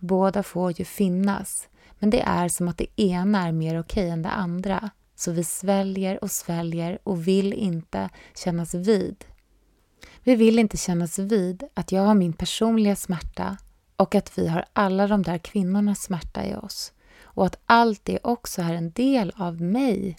Båda 0.00 0.42
får 0.42 0.80
ju 0.80 0.84
finnas, 0.84 1.68
men 1.98 2.10
det 2.10 2.20
är 2.20 2.48
som 2.48 2.68
att 2.68 2.78
det 2.78 3.00
ena 3.00 3.46
är 3.46 3.52
mer 3.52 3.80
okej 3.80 4.10
än 4.10 4.22
det 4.22 4.30
andra. 4.30 4.90
Så 5.14 5.32
vi 5.32 5.44
sväljer 5.44 6.24
och 6.24 6.30
sväljer 6.30 6.98
och 7.02 7.28
vill 7.28 7.52
inte 7.52 8.10
kännas 8.34 8.74
vid. 8.74 9.24
Vi 10.24 10.36
vill 10.36 10.58
inte 10.58 10.76
kännas 10.76 11.18
vid 11.18 11.64
att 11.74 11.92
jag 11.92 12.02
har 12.02 12.14
min 12.14 12.32
personliga 12.32 12.96
smärta 12.96 13.56
och 13.96 14.14
att 14.14 14.38
vi 14.38 14.48
har 14.48 14.64
alla 14.72 15.06
de 15.06 15.22
där 15.22 15.38
kvinnornas 15.38 16.02
smärta 16.02 16.46
i 16.46 16.54
oss 16.54 16.92
och 17.22 17.46
att 17.46 17.60
allt 17.66 18.04
det 18.04 18.18
också 18.22 18.62
är 18.62 18.74
en 18.74 18.90
del 18.90 19.32
av 19.36 19.60
mig. 19.60 20.16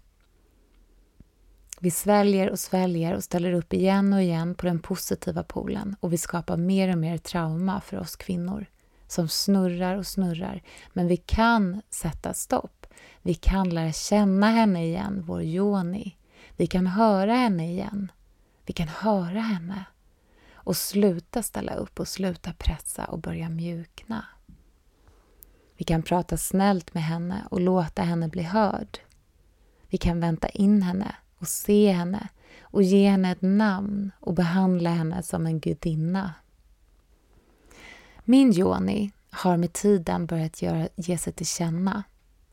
Vi 1.79 1.91
sväljer 1.91 2.49
och 2.49 2.59
sväljer 2.59 3.15
och 3.15 3.23
ställer 3.23 3.53
upp 3.53 3.73
igen 3.73 4.13
och 4.13 4.21
igen 4.21 4.55
på 4.55 4.65
den 4.65 4.79
positiva 4.79 5.43
polen 5.43 5.95
och 5.99 6.13
vi 6.13 6.17
skapar 6.17 6.57
mer 6.57 6.91
och 6.91 6.97
mer 6.97 7.17
trauma 7.17 7.81
för 7.81 7.99
oss 7.99 8.15
kvinnor 8.15 8.65
som 9.07 9.27
snurrar 9.27 9.97
och 9.97 10.07
snurrar. 10.07 10.61
Men 10.93 11.07
vi 11.07 11.17
kan 11.17 11.81
sätta 11.89 12.33
stopp. 12.33 12.85
Vi 13.21 13.33
kan 13.33 13.69
lära 13.69 13.91
känna 13.91 14.49
henne 14.51 14.85
igen, 14.85 15.23
vår 15.27 15.43
Joni. 15.43 16.17
Vi 16.57 16.67
kan 16.67 16.87
höra 16.87 17.33
henne 17.33 17.71
igen. 17.71 18.11
Vi 18.65 18.73
kan 18.73 18.87
höra 18.87 19.39
henne 19.39 19.85
och 20.53 20.77
sluta 20.77 21.43
ställa 21.43 21.73
upp 21.73 21.99
och 21.99 22.07
sluta 22.07 22.53
pressa 22.53 23.05
och 23.05 23.19
börja 23.19 23.49
mjukna. 23.49 24.25
Vi 25.77 25.83
kan 25.83 26.03
prata 26.03 26.37
snällt 26.37 26.93
med 26.93 27.03
henne 27.03 27.47
och 27.51 27.61
låta 27.61 28.01
henne 28.01 28.27
bli 28.27 28.43
hörd. 28.43 28.99
Vi 29.87 29.97
kan 29.97 30.19
vänta 30.19 30.49
in 30.49 30.81
henne 30.81 31.15
och 31.37 31.47
se 31.47 31.91
henne 31.91 32.27
och 32.61 32.83
ge 32.83 33.09
henne 33.09 33.31
ett 33.31 33.41
namn 33.41 34.11
och 34.19 34.33
behandla 34.33 34.89
henne 34.89 35.23
som 35.23 35.45
en 35.45 35.59
gudinna. 35.59 36.33
Min 38.23 38.51
Joni 38.51 39.11
har 39.29 39.57
med 39.57 39.73
tiden 39.73 40.25
börjat 40.25 40.61
göra, 40.61 40.89
ge 40.95 41.17
sig 41.17 41.33
till 41.33 41.45
känna. 41.45 42.03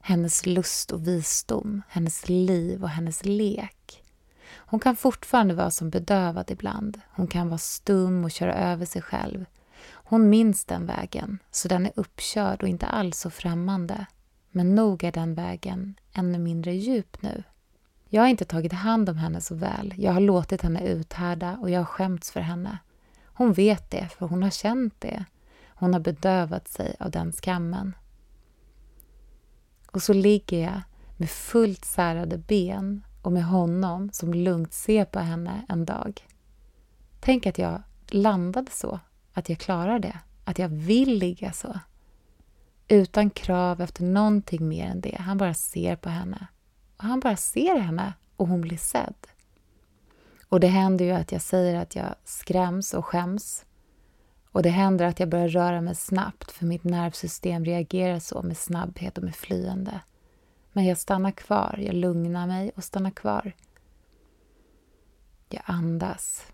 Hennes 0.01 0.47
lust 0.47 0.91
och 0.91 1.07
visdom, 1.09 1.83
hennes 1.89 2.29
liv 2.29 2.83
och 2.83 2.89
hennes 2.89 3.25
lek. 3.25 4.05
Hon 4.57 4.81
kan 4.81 4.97
fortfarande 4.97 5.55
vara 5.55 5.71
som 5.71 5.91
bedövad 5.91 6.51
ibland. 6.51 7.01
Hon 7.11 7.27
kan 7.27 7.49
vara 7.49 7.59
stum 7.59 8.25
och 8.25 8.31
köra 8.31 8.55
över 8.55 8.87
sig 8.87 9.03
själv. 9.03 9.45
Hon 9.91 10.31
minns 10.31 10.65
den 10.65 10.87
vägen, 10.87 11.39
så 11.51 11.69
den 11.69 11.87
är 11.87 11.93
uppkörd 11.97 12.63
och 12.63 12.69
inte 12.69 12.87
alls 12.87 13.19
så 13.19 13.31
främmande. 13.31 14.07
Men 14.51 14.75
nog 14.75 15.05
är 15.05 15.13
den 15.13 15.35
vägen 15.35 15.95
ännu 16.13 16.39
mindre 16.39 16.75
djup 16.75 17.23
nu. 17.23 17.43
Jag 18.09 18.23
har 18.23 18.29
inte 18.29 18.45
tagit 18.45 18.73
hand 18.73 19.09
om 19.09 19.17
henne 19.17 19.41
så 19.41 19.55
väl. 19.55 19.95
Jag 19.97 20.13
har 20.13 20.21
låtit 20.21 20.63
henne 20.63 20.89
uthärda 20.89 21.57
och 21.57 21.71
jag 21.71 21.81
har 21.81 21.85
skämts 21.85 22.31
för 22.31 22.41
henne. 22.41 22.79
Hon 23.25 23.53
vet 23.53 23.91
det, 23.91 24.09
för 24.19 24.27
hon 24.27 24.43
har 24.43 24.51
känt 24.51 24.95
det. 24.99 25.25
Hon 25.69 25.93
har 25.93 26.01
bedövat 26.01 26.69
sig 26.69 26.97
av 26.99 27.11
den 27.11 27.33
skammen. 27.33 27.95
Och 29.93 30.03
så 30.03 30.13
ligger 30.13 30.63
jag 30.63 30.81
med 31.17 31.31
fullt 31.31 31.85
särade 31.85 32.39
ben 32.39 33.03
och 33.29 33.33
med 33.33 33.45
honom 33.45 34.11
som 34.13 34.35
lugnt 34.35 34.73
ser 34.73 35.05
på 35.05 35.19
henne 35.19 35.65
en 35.69 35.85
dag. 35.85 36.27
Tänk 37.21 37.47
att 37.47 37.59
jag 37.59 37.83
landade 38.07 38.71
så, 38.71 39.01
att 39.33 39.49
jag 39.49 39.59
klarar 39.59 39.99
det, 39.99 40.19
att 40.45 40.59
jag 40.59 40.69
vill 40.69 41.19
ligga 41.19 41.53
så. 41.53 41.79
Utan 42.89 43.31
krav 43.31 43.81
efter 43.81 44.05
någonting 44.05 44.69
mer 44.69 44.87
än 44.87 45.01
det. 45.01 45.17
Han 45.21 45.39
bara 45.39 45.55
ser 45.55 45.97
på 45.97 46.09
henne. 46.09 46.47
Och 46.97 47.05
han 47.05 47.21
bara 47.21 47.37
ser 47.37 47.79
henne 47.79 48.13
och 48.37 48.49
hon 48.49 48.61
blir 48.61 48.77
sedd. 48.77 49.27
Och 50.49 50.61
det 50.61 50.69
händer 50.69 51.05
ju 51.05 51.13
att 51.13 51.33
jag 51.33 51.43
säger 51.43 51.81
att 51.81 51.97
jag 51.97 52.15
skräms 52.25 52.95
och 52.95 53.07
skäms. 53.07 53.65
Och 54.53 54.63
det 54.63 54.71
händer 54.71 55.05
att 55.05 55.21
jag 55.21 55.29
börjar 55.29 55.49
röra 55.49 55.81
mig 55.81 55.95
snabbt 55.95 56.51
för 56.51 56.67
mitt 56.67 56.85
nervsystem 56.85 57.65
reagerar 57.65 58.19
så 58.19 58.43
med 58.43 58.57
snabbhet 58.57 59.19
och 59.19 59.25
med 59.25 59.37
flyende. 59.37 60.01
Men 60.73 60.85
jag 60.85 60.99
stannar 60.99 61.31
kvar, 61.31 61.79
jag 61.79 61.95
lugnar 61.95 62.47
mig 62.47 62.71
och 62.77 62.85
stannar 62.85 63.11
kvar. 63.11 63.53
Jag 65.49 65.63
andas, 65.67 66.47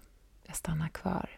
jag 0.47 0.57
stannar 0.57 0.89
kvar. 0.89 1.31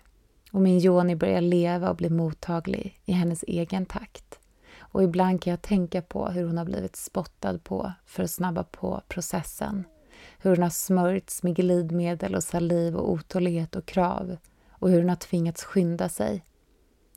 Och 0.52 0.60
min 0.60 0.78
Joni 0.78 1.16
börjar 1.16 1.40
leva 1.40 1.90
och 1.90 1.96
bli 1.96 2.10
mottaglig 2.10 3.00
i 3.04 3.12
hennes 3.12 3.44
egen 3.48 3.86
takt. 3.86 4.40
Och 4.78 5.02
ibland 5.02 5.42
kan 5.42 5.50
jag 5.50 5.62
tänka 5.62 6.02
på 6.02 6.28
hur 6.28 6.46
hon 6.46 6.58
har 6.58 6.64
blivit 6.64 6.96
spottad 6.96 7.58
på 7.58 7.92
för 8.06 8.22
att 8.22 8.30
snabba 8.30 8.62
på 8.62 9.02
processen. 9.08 9.84
Hur 10.38 10.50
hon 10.50 10.62
har 10.62 10.70
smörjts 10.70 11.42
med 11.42 11.56
glidmedel 11.56 12.34
och 12.34 12.44
saliv 12.44 12.96
och 12.96 13.10
otålighet 13.10 13.76
och 13.76 13.86
krav. 13.86 14.36
Och 14.70 14.90
hur 14.90 14.98
hon 14.98 15.08
har 15.08 15.16
tvingats 15.16 15.64
skynda 15.64 16.08
sig. 16.08 16.44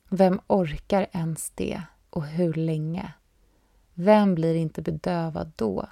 Vem 0.10 0.40
orkar 0.48 1.08
ens 1.12 1.50
det? 1.50 1.82
Och 2.10 2.26
hur 2.26 2.54
länge? 2.54 3.14
Vem 4.02 4.36
blir 4.36 4.56
inte 4.56 4.82
bedövad 4.82 5.52
då? 5.56 5.90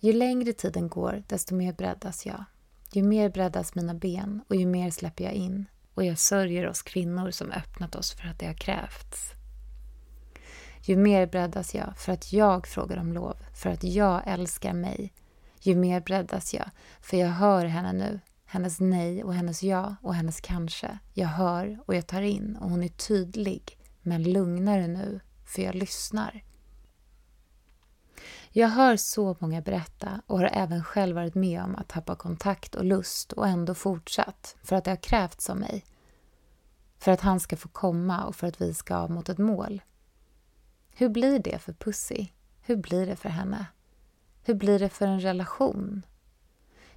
Ju 0.00 0.12
längre 0.12 0.52
tiden 0.52 0.88
går, 0.88 1.22
desto 1.28 1.54
mer 1.54 1.72
breddas 1.72 2.26
jag. 2.26 2.44
Ju 2.92 3.02
mer 3.02 3.30
breddas 3.30 3.74
mina 3.74 3.94
ben 3.94 4.42
och 4.48 4.56
ju 4.56 4.66
mer 4.66 4.90
släpper 4.90 5.24
jag 5.24 5.32
in. 5.32 5.66
Och 5.94 6.04
jag 6.04 6.18
sörjer 6.18 6.68
oss 6.68 6.82
kvinnor 6.82 7.30
som 7.30 7.52
öppnat 7.52 7.94
oss 7.94 8.12
för 8.12 8.28
att 8.28 8.38
det 8.38 8.46
har 8.46 8.54
krävts. 8.54 9.30
Ju 10.82 10.96
mer 10.96 11.26
breddas 11.26 11.74
jag 11.74 11.98
för 11.98 12.12
att 12.12 12.32
jag 12.32 12.66
frågar 12.66 12.96
om 12.96 13.12
lov, 13.12 13.36
för 13.54 13.70
att 13.70 13.84
jag 13.84 14.22
älskar 14.26 14.72
mig. 14.72 15.12
Ju 15.60 15.74
mer 15.74 16.00
breddas 16.00 16.54
jag, 16.54 16.70
för 17.00 17.16
jag 17.16 17.28
hör 17.28 17.64
henne 17.64 17.92
nu. 17.92 18.20
Hennes 18.44 18.80
nej 18.80 19.24
och 19.24 19.34
hennes 19.34 19.62
ja 19.62 19.96
och 20.02 20.14
hennes 20.14 20.40
kanske. 20.40 20.98
Jag 21.14 21.28
hör 21.28 21.78
och 21.86 21.94
jag 21.94 22.06
tar 22.06 22.22
in 22.22 22.56
och 22.56 22.70
hon 22.70 22.82
är 22.82 22.88
tydlig, 22.88 23.78
men 24.02 24.32
lugnare 24.32 24.86
nu 24.86 25.20
för 25.46 25.62
jag 25.62 25.74
lyssnar. 25.74 26.44
Jag 28.50 28.68
hör 28.68 28.96
så 28.96 29.36
många 29.38 29.60
berätta 29.60 30.22
och 30.26 30.38
har 30.38 30.50
även 30.52 30.84
själv 30.84 31.16
varit 31.16 31.34
med 31.34 31.62
om 31.62 31.76
att 31.76 31.88
tappa 31.88 32.16
kontakt 32.16 32.74
och 32.74 32.84
lust 32.84 33.32
och 33.32 33.48
ändå 33.48 33.74
fortsatt 33.74 34.56
för 34.62 34.76
att 34.76 34.84
det 34.84 34.90
har 34.90 35.02
krävts 35.02 35.50
av 35.50 35.56
mig. 35.56 35.84
För 36.98 37.12
att 37.12 37.20
han 37.20 37.40
ska 37.40 37.56
få 37.56 37.68
komma 37.68 38.24
och 38.24 38.36
för 38.36 38.46
att 38.46 38.60
vi 38.60 38.74
ska 38.74 39.08
mot 39.08 39.28
ett 39.28 39.38
mål. 39.38 39.82
Hur 40.90 41.08
blir 41.08 41.38
det 41.38 41.58
för 41.58 41.72
Pussy? 41.72 42.26
Hur 42.60 42.76
blir 42.76 43.06
det 43.06 43.16
för 43.16 43.28
henne? 43.28 43.66
Hur 44.44 44.54
blir 44.54 44.78
det 44.78 44.88
för 44.88 45.06
en 45.06 45.20
relation? 45.20 46.02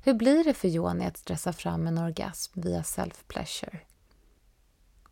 Hur 0.03 0.13
blir 0.13 0.43
det 0.43 0.53
för 0.53 0.67
Joni 0.67 1.05
att 1.05 1.17
stressa 1.17 1.53
fram 1.53 1.87
en 1.87 1.97
orgasm 1.97 2.61
via 2.61 2.81
self-pleasure? 2.81 3.77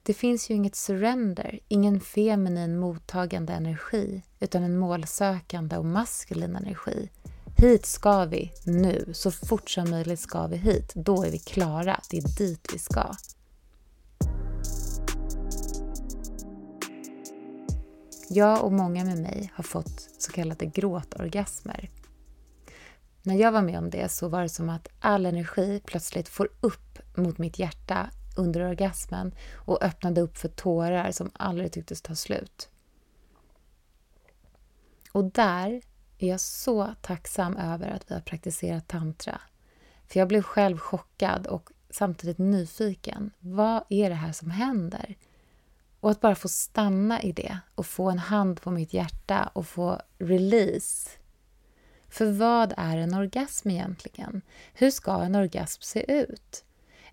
Det 0.07 0.13
finns 0.13 0.49
ju 0.49 0.53
inget 0.53 0.75
surrender, 0.75 1.59
ingen 1.67 1.99
feminin 1.99 2.79
mottagande 2.79 3.53
energi 3.53 4.23
utan 4.39 4.63
en 4.63 4.77
målsökande 4.77 5.77
och 5.77 5.85
maskulin 5.85 6.55
energi. 6.55 7.09
Hit 7.57 7.85
ska 7.85 8.25
vi 8.25 8.51
nu, 8.65 9.09
så 9.13 9.31
fort 9.31 9.69
som 9.69 9.89
möjligt 9.89 10.19
ska 10.19 10.47
vi 10.47 10.57
hit. 10.57 10.91
Då 10.95 11.23
är 11.23 11.31
vi 11.31 11.39
klara, 11.39 12.01
det 12.09 12.17
är 12.17 12.37
dit 12.37 12.69
vi 12.73 12.79
ska. 12.79 13.15
Jag 18.29 18.63
och 18.63 18.71
många 18.71 19.05
med 19.05 19.17
mig 19.17 19.51
har 19.55 19.63
fått 19.63 20.09
så 20.17 20.31
kallade 20.31 20.65
gråtorgasmer. 20.65 21.89
När 23.23 23.35
jag 23.35 23.51
var 23.51 23.61
med 23.61 23.77
om 23.77 23.89
det 23.89 24.11
så 24.11 24.27
var 24.27 24.41
det 24.41 24.49
som 24.49 24.69
att 24.69 24.87
all 24.99 25.25
energi 25.25 25.81
plötsligt 25.85 26.29
får 26.29 26.49
upp 26.61 26.99
mot 27.15 27.37
mitt 27.37 27.59
hjärta 27.59 28.09
under 28.37 28.69
orgasmen 28.69 29.35
och 29.55 29.83
öppnade 29.83 30.21
upp 30.21 30.37
för 30.37 30.49
tårar 30.49 31.11
som 31.11 31.31
aldrig 31.33 31.71
tycktes 31.71 32.01
ta 32.01 32.15
slut. 32.15 32.69
Och 35.11 35.23
där 35.23 35.81
är 36.17 36.27
jag 36.27 36.39
så 36.39 36.93
tacksam 37.01 37.57
över 37.57 37.89
att 37.89 38.11
vi 38.11 38.13
har 38.13 38.21
praktiserat 38.21 38.87
tantra. 38.87 39.41
För 40.07 40.19
jag 40.19 40.27
blev 40.27 40.41
själv 40.41 40.77
chockad 40.77 41.47
och 41.47 41.69
samtidigt 41.89 42.37
nyfiken. 42.37 43.31
Vad 43.39 43.83
är 43.89 44.09
det 44.09 44.15
här 44.15 44.31
som 44.31 44.51
händer? 44.51 45.15
Och 45.99 46.11
att 46.11 46.21
bara 46.21 46.35
få 46.35 46.47
stanna 46.47 47.21
i 47.21 47.31
det 47.31 47.59
och 47.75 47.85
få 47.85 48.09
en 48.09 48.19
hand 48.19 48.61
på 48.61 48.71
mitt 48.71 48.93
hjärta 48.93 49.49
och 49.53 49.67
få 49.67 50.01
release. 50.17 51.09
För 52.09 52.31
vad 52.31 52.73
är 52.77 52.97
en 52.97 53.13
orgasm 53.13 53.69
egentligen? 53.69 54.41
Hur 54.73 54.91
ska 54.91 55.21
en 55.21 55.35
orgasm 55.35 55.81
se 55.81 56.11
ut? 56.11 56.65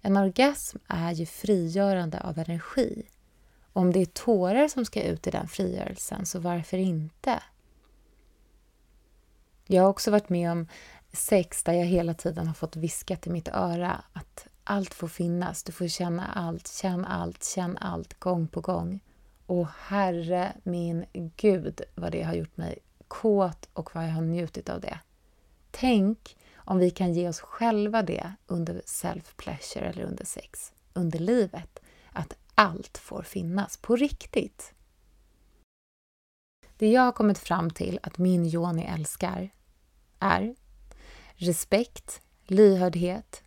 En 0.06 0.16
orgasm 0.16 0.78
är 0.88 1.12
ju 1.12 1.26
frigörande 1.26 2.20
av 2.20 2.38
energi. 2.38 3.02
Om 3.72 3.92
det 3.92 4.00
är 4.00 4.06
tårar 4.06 4.68
som 4.68 4.84
ska 4.84 5.02
ut 5.02 5.26
i 5.26 5.30
den 5.30 5.48
frigörelsen, 5.48 6.26
så 6.26 6.38
varför 6.38 6.78
inte? 6.78 7.42
Jag 9.66 9.82
har 9.82 9.88
också 9.88 10.10
varit 10.10 10.28
med 10.28 10.52
om 10.52 10.68
sex 11.12 11.62
där 11.62 11.72
jag 11.72 11.84
hela 11.84 12.14
tiden 12.14 12.46
har 12.46 12.54
fått 12.54 12.76
viskat 12.76 13.26
i 13.26 13.30
mitt 13.30 13.48
öra 13.48 14.04
att 14.12 14.46
allt 14.64 14.94
får 14.94 15.08
finnas, 15.08 15.62
du 15.62 15.72
får 15.72 15.88
känna 15.88 16.26
allt, 16.26 16.68
känn 16.68 17.04
allt, 17.04 17.44
känn 17.44 17.76
allt, 17.76 18.20
gång 18.20 18.48
på 18.48 18.60
gång. 18.60 19.00
Och 19.46 19.68
herre 19.68 20.52
min 20.62 21.04
gud 21.36 21.80
vad 21.94 22.12
det 22.12 22.22
har 22.22 22.34
gjort 22.34 22.56
mig 22.56 22.78
kåt 23.08 23.68
och 23.72 23.94
vad 23.94 24.04
jag 24.04 24.12
har 24.12 24.22
njutit 24.22 24.68
av 24.68 24.80
det. 24.80 24.98
Tänk 25.76 26.36
om 26.56 26.78
vi 26.78 26.90
kan 26.90 27.14
ge 27.14 27.28
oss 27.28 27.40
själva 27.40 28.02
det 28.02 28.32
under 28.46 28.82
self-pleasure 28.86 29.82
eller 29.82 30.04
under 30.04 30.24
sex, 30.24 30.72
under 30.92 31.18
livet. 31.18 31.78
Att 32.12 32.36
allt 32.54 32.98
får 32.98 33.22
finnas 33.22 33.76
på 33.76 33.96
riktigt. 33.96 34.74
Det 36.78 36.90
jag 36.90 37.02
har 37.02 37.12
kommit 37.12 37.38
fram 37.38 37.70
till 37.70 37.98
att 38.02 38.18
min 38.18 38.46
Joni 38.46 38.84
älskar 38.84 39.50
är 40.18 40.54
respekt, 41.34 42.20
lyhördhet, 42.46 43.42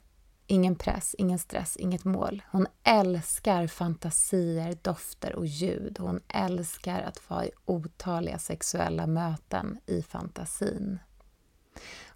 ingen 0.48 0.76
press, 0.76 1.16
ingen 1.18 1.40
stress, 1.40 1.78
inget 1.78 2.04
mål. 2.04 2.44
Hon 2.52 2.68
älskar 2.84 3.68
fantasier, 3.68 4.78
dofter 4.82 5.36
och 5.36 5.46
ljud. 5.46 6.00
Hon 6.00 6.22
älskar 6.28 7.02
att 7.02 7.30
vara 7.30 7.46
i 7.46 7.52
otaliga 7.66 8.40
sexuella 8.40 9.08
möten 9.08 9.80
i 9.86 10.02
fantasin. 10.02 11.00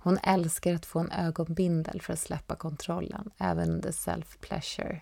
Hon 0.04 0.18
älskar 0.24 0.76
att 0.76 0.86
få 0.86 1.00
en 1.00 1.12
ögonbindel 1.12 2.02
för 2.02 2.14
att 2.14 2.20
släppa 2.20 2.56
kontrollen, 2.56 3.32
även 3.38 3.70
under 3.72 3.92
self-pleasure. 3.92 5.00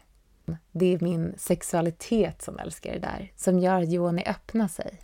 Det 0.71 0.93
är 0.93 0.99
min 0.99 1.33
sexualitet 1.37 2.41
som 2.41 2.59
älskar 2.59 2.93
det 2.93 2.99
där, 2.99 3.31
som 3.35 3.59
gör 3.59 3.81
att 3.81 3.91
Joni 3.91 4.23
öppnar 4.25 4.67
sig. 4.67 4.99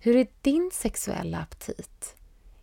Hur 0.00 0.16
är 0.16 0.26
din 0.42 0.70
sexuella 0.72 1.38
aptit? 1.38 2.16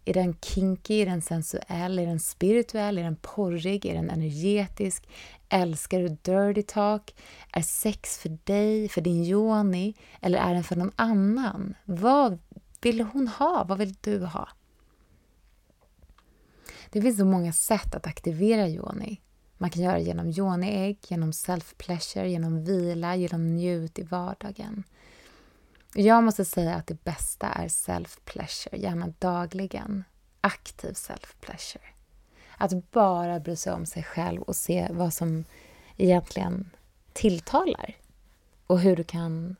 Är 0.05 0.13
den 0.13 0.35
kinky? 0.41 1.01
Är 1.01 1.05
den 1.05 1.21
sensuell? 1.21 1.99
Är 1.99 2.05
den 2.05 2.19
spirituell? 2.19 2.97
Är 2.97 3.03
den 3.03 3.15
porrig? 3.15 3.85
Är 3.85 3.93
den 3.93 4.09
energetisk? 4.09 5.09
Älskar 5.49 5.99
du 5.99 6.07
dirty 6.07 6.63
talk? 6.63 7.15
Är 7.53 7.61
sex 7.61 8.17
för 8.17 8.37
dig, 8.43 8.89
för 8.89 9.01
din 9.01 9.23
yoni? 9.23 9.93
Eller 10.21 10.39
är 10.39 10.53
den 10.53 10.63
för 10.63 10.75
någon 10.75 10.91
annan? 10.95 11.73
Vad 11.85 12.39
vill 12.81 13.01
hon 13.01 13.27
ha? 13.27 13.63
Vad 13.63 13.77
vill 13.77 13.95
du 14.01 14.25
ha? 14.25 14.47
Det 16.91 17.01
finns 17.01 17.17
så 17.17 17.25
många 17.25 17.53
sätt 17.53 17.95
att 17.95 18.07
aktivera 18.07 18.67
yoni. 18.67 19.21
Man 19.57 19.69
kan 19.69 19.83
göra 19.83 19.93
det 19.93 20.01
genom 20.01 20.27
yoni-ägg, 20.27 20.97
genom 21.07 21.31
self-pleasure, 21.31 22.25
genom 22.25 22.63
vila, 22.63 23.15
genom 23.15 23.55
njut 23.55 23.99
i 23.99 24.03
vardagen. 24.03 24.83
Jag 25.93 26.23
måste 26.23 26.45
säga 26.45 26.75
att 26.75 26.87
det 26.87 27.03
bästa 27.03 27.47
är 27.47 27.67
self-pleasure, 27.67 28.75
gärna 28.77 29.13
dagligen. 29.19 30.03
Aktiv 30.41 30.93
self-pleasure. 30.93 31.87
Att 32.57 32.91
bara 32.91 33.39
bry 33.39 33.55
sig 33.55 33.73
om 33.73 33.85
sig 33.85 34.03
själv 34.03 34.41
och 34.41 34.55
se 34.55 34.87
vad 34.91 35.13
som 35.13 35.43
egentligen 35.97 36.69
tilltalar. 37.13 37.97
Och 38.67 38.79
hur 38.79 38.95
du 38.95 39.03
kan 39.03 39.55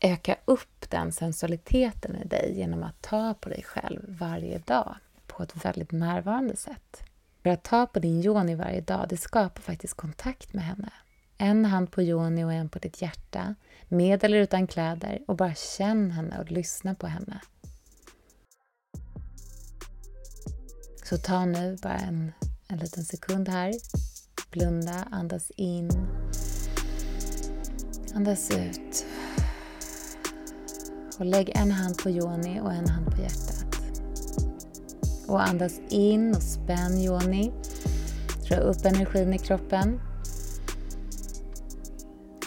öka 0.00 0.36
upp 0.44 0.90
den 0.90 1.12
sensualiteten 1.12 2.16
i 2.16 2.24
dig 2.24 2.54
genom 2.56 2.82
att 2.82 3.02
ta 3.02 3.34
på 3.34 3.48
dig 3.48 3.62
själv 3.62 4.16
varje 4.18 4.58
dag 4.58 4.96
på 5.36 5.42
ett 5.42 5.64
väldigt 5.64 5.92
närvarande 5.92 6.56
sätt. 6.56 7.02
För 7.42 7.50
att 7.50 7.64
ta 7.64 7.86
på 7.86 7.98
din 7.98 8.24
yoni 8.24 8.54
varje 8.54 8.80
dag, 8.80 9.06
det 9.08 9.16
skapar 9.16 9.62
faktiskt 9.62 9.94
kontakt 9.94 10.54
med 10.54 10.64
henne. 10.64 10.92
En 11.38 11.64
hand 11.64 11.90
på 11.90 12.02
yoni 12.02 12.44
och 12.44 12.52
en 12.52 12.68
på 12.68 12.78
ditt 12.78 13.02
hjärta, 13.02 13.54
med 13.88 14.24
eller 14.24 14.38
utan 14.38 14.66
kläder 14.66 15.18
och 15.26 15.36
bara 15.36 15.54
känn 15.54 16.10
henne 16.10 16.38
och 16.38 16.50
lyssna 16.50 16.94
på 16.94 17.06
henne. 17.06 17.40
Så 21.04 21.16
ta 21.16 21.44
nu 21.44 21.76
bara 21.82 21.98
en, 21.98 22.32
en 22.68 22.78
liten 22.78 23.04
sekund 23.04 23.48
här. 23.48 23.72
Blunda, 24.50 25.08
andas 25.10 25.50
in. 25.50 25.90
Andas 28.14 28.50
ut. 28.50 29.06
Och 31.18 31.24
lägg 31.24 31.52
en 31.54 31.70
hand 31.70 31.98
på 31.98 32.10
yoni 32.10 32.60
och 32.60 32.72
en 32.72 32.88
hand 32.88 33.06
på 33.06 33.22
hjärtat. 33.22 33.45
Och 35.26 35.42
andas 35.42 35.80
in 35.88 36.34
och 36.34 36.42
spänn 36.42 36.98
yoni. 36.98 37.52
Dra 38.48 38.56
upp 38.56 38.84
energin 38.84 39.34
i 39.34 39.38
kroppen. 39.38 40.00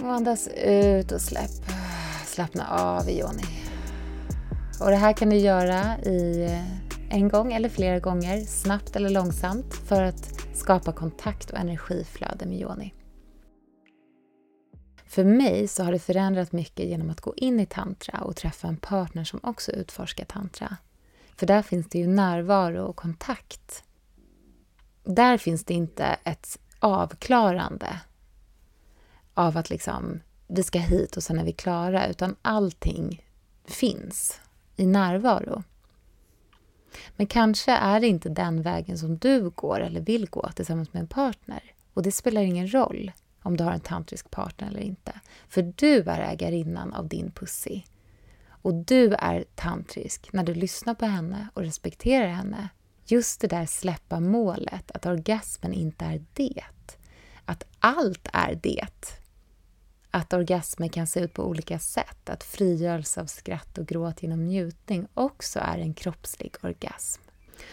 Och 0.02 0.14
andas 0.14 0.48
ut 0.66 1.12
och 1.12 1.22
släpp. 1.22 1.66
Slappna 2.26 2.68
av 2.68 3.10
i 3.10 3.20
yoni. 3.20 3.44
Och 4.82 4.90
det 4.90 4.96
här 4.96 5.14
kan 5.14 5.30
du 5.30 5.38
göra 5.38 5.98
i 5.98 6.44
eh, 6.44 7.16
en 7.16 7.30
gång 7.30 7.54
eller 7.54 7.70
flera 7.70 8.00
gånger, 8.00 8.42
snabbt 8.42 8.96
eller 8.96 9.10
långsamt, 9.10 9.74
för 9.74 10.04
att 10.04 10.40
skapa 10.54 10.92
kontakt 10.92 11.50
och 11.50 11.58
energiflöde 11.58 12.46
med 12.46 12.60
yoni. 12.60 12.94
För 15.06 15.24
mig 15.24 15.68
så 15.68 15.84
har 15.84 15.92
det 15.92 16.00
förändrat 16.00 16.52
mycket 16.52 16.86
genom 16.86 17.10
att 17.10 17.22
gå 17.22 17.34
in 17.36 17.60
i 17.60 17.66
tantra 17.66 18.22
och 18.22 18.36
träffa 18.36 18.68
en 18.68 18.78
partner 18.78 19.24
som 19.24 19.40
också 19.44 19.72
utforskar 19.72 20.26
tantra. 20.26 20.78
För 21.40 21.46
där 21.46 21.62
finns 21.62 21.90
det 21.90 22.00
ju 22.00 22.08
närvaro 22.08 22.84
och 22.84 22.96
kontakt. 22.96 23.84
Där 25.04 25.38
finns 25.38 25.66
det 25.66 25.74
inte 25.74 26.06
ett 26.24 26.60
avklarande 26.80 28.00
av 29.34 29.58
att 29.58 29.70
liksom, 29.70 30.20
vi 30.48 30.64
ska 30.64 30.80
hit 30.80 31.18
och 31.18 31.24
sen 31.24 31.40
är 31.40 31.44
vi 31.44 31.52
klara, 31.52 32.08
utan 32.08 32.36
allting 32.42 33.26
finns 33.66 34.40
i 34.76 34.86
närvaro. 34.86 35.64
Men 37.16 37.28
kanske 37.28 37.72
är 37.72 38.00
det 38.00 38.08
inte 38.08 38.30
den 38.30 38.62
vägen 38.62 38.98
som 38.98 39.18
du 39.18 39.50
går 39.50 39.80
eller 39.80 40.02
vill 40.02 40.30
gå 40.30 40.50
tillsammans 40.56 40.94
med 40.94 41.00
en 41.00 41.08
partner. 41.08 41.74
Och 41.94 42.04
det 42.04 42.12
spelar 42.12 42.42
ingen 42.42 42.74
roll 42.74 43.12
om 43.44 43.58
du 43.58 43.64
har 43.64 43.72
en 43.72 43.80
tantrisk 43.80 44.32
partner 44.32 44.68
eller 44.68 44.82
inte. 44.82 45.20
För 45.50 45.74
du 45.76 46.00
är 46.00 46.34
ägarinnan 46.34 46.94
av 46.94 47.08
din 47.08 47.32
pussy. 47.32 47.82
Och 48.62 48.74
du 48.74 49.14
är 49.14 49.46
tantrisk 49.56 50.30
när 50.34 50.44
du 50.44 50.54
lyssnar 50.54 50.94
på 50.94 51.06
henne 51.06 51.48
och 51.54 51.62
respekterar 51.62 52.28
henne. 52.28 52.70
Just 53.06 53.42
det 53.42 53.48
där 53.48 53.66
släppa 53.66 54.20
målet, 54.20 54.92
att 54.92 55.06
orgasmen 55.06 55.74
inte 55.74 56.06
är 56.06 56.24
det. 56.34 56.64
Att 57.46 57.64
allt 57.80 58.28
är 58.34 58.60
det. 58.64 58.88
Att 60.12 60.34
orgasmer 60.34 60.88
kan 60.88 61.08
se 61.08 61.20
ut 61.20 61.34
på 61.34 61.44
olika 61.44 61.80
sätt. 61.80 62.30
Att 62.30 62.44
frigörelse 62.44 63.22
av 63.22 63.26
skratt 63.26 63.78
och 63.78 63.88
gråt 63.88 64.24
genom 64.24 64.46
njutning 64.46 65.08
också 65.14 65.60
är 65.60 65.78
en 65.78 65.94
kroppslig 65.94 66.56
orgasm. 66.62 67.22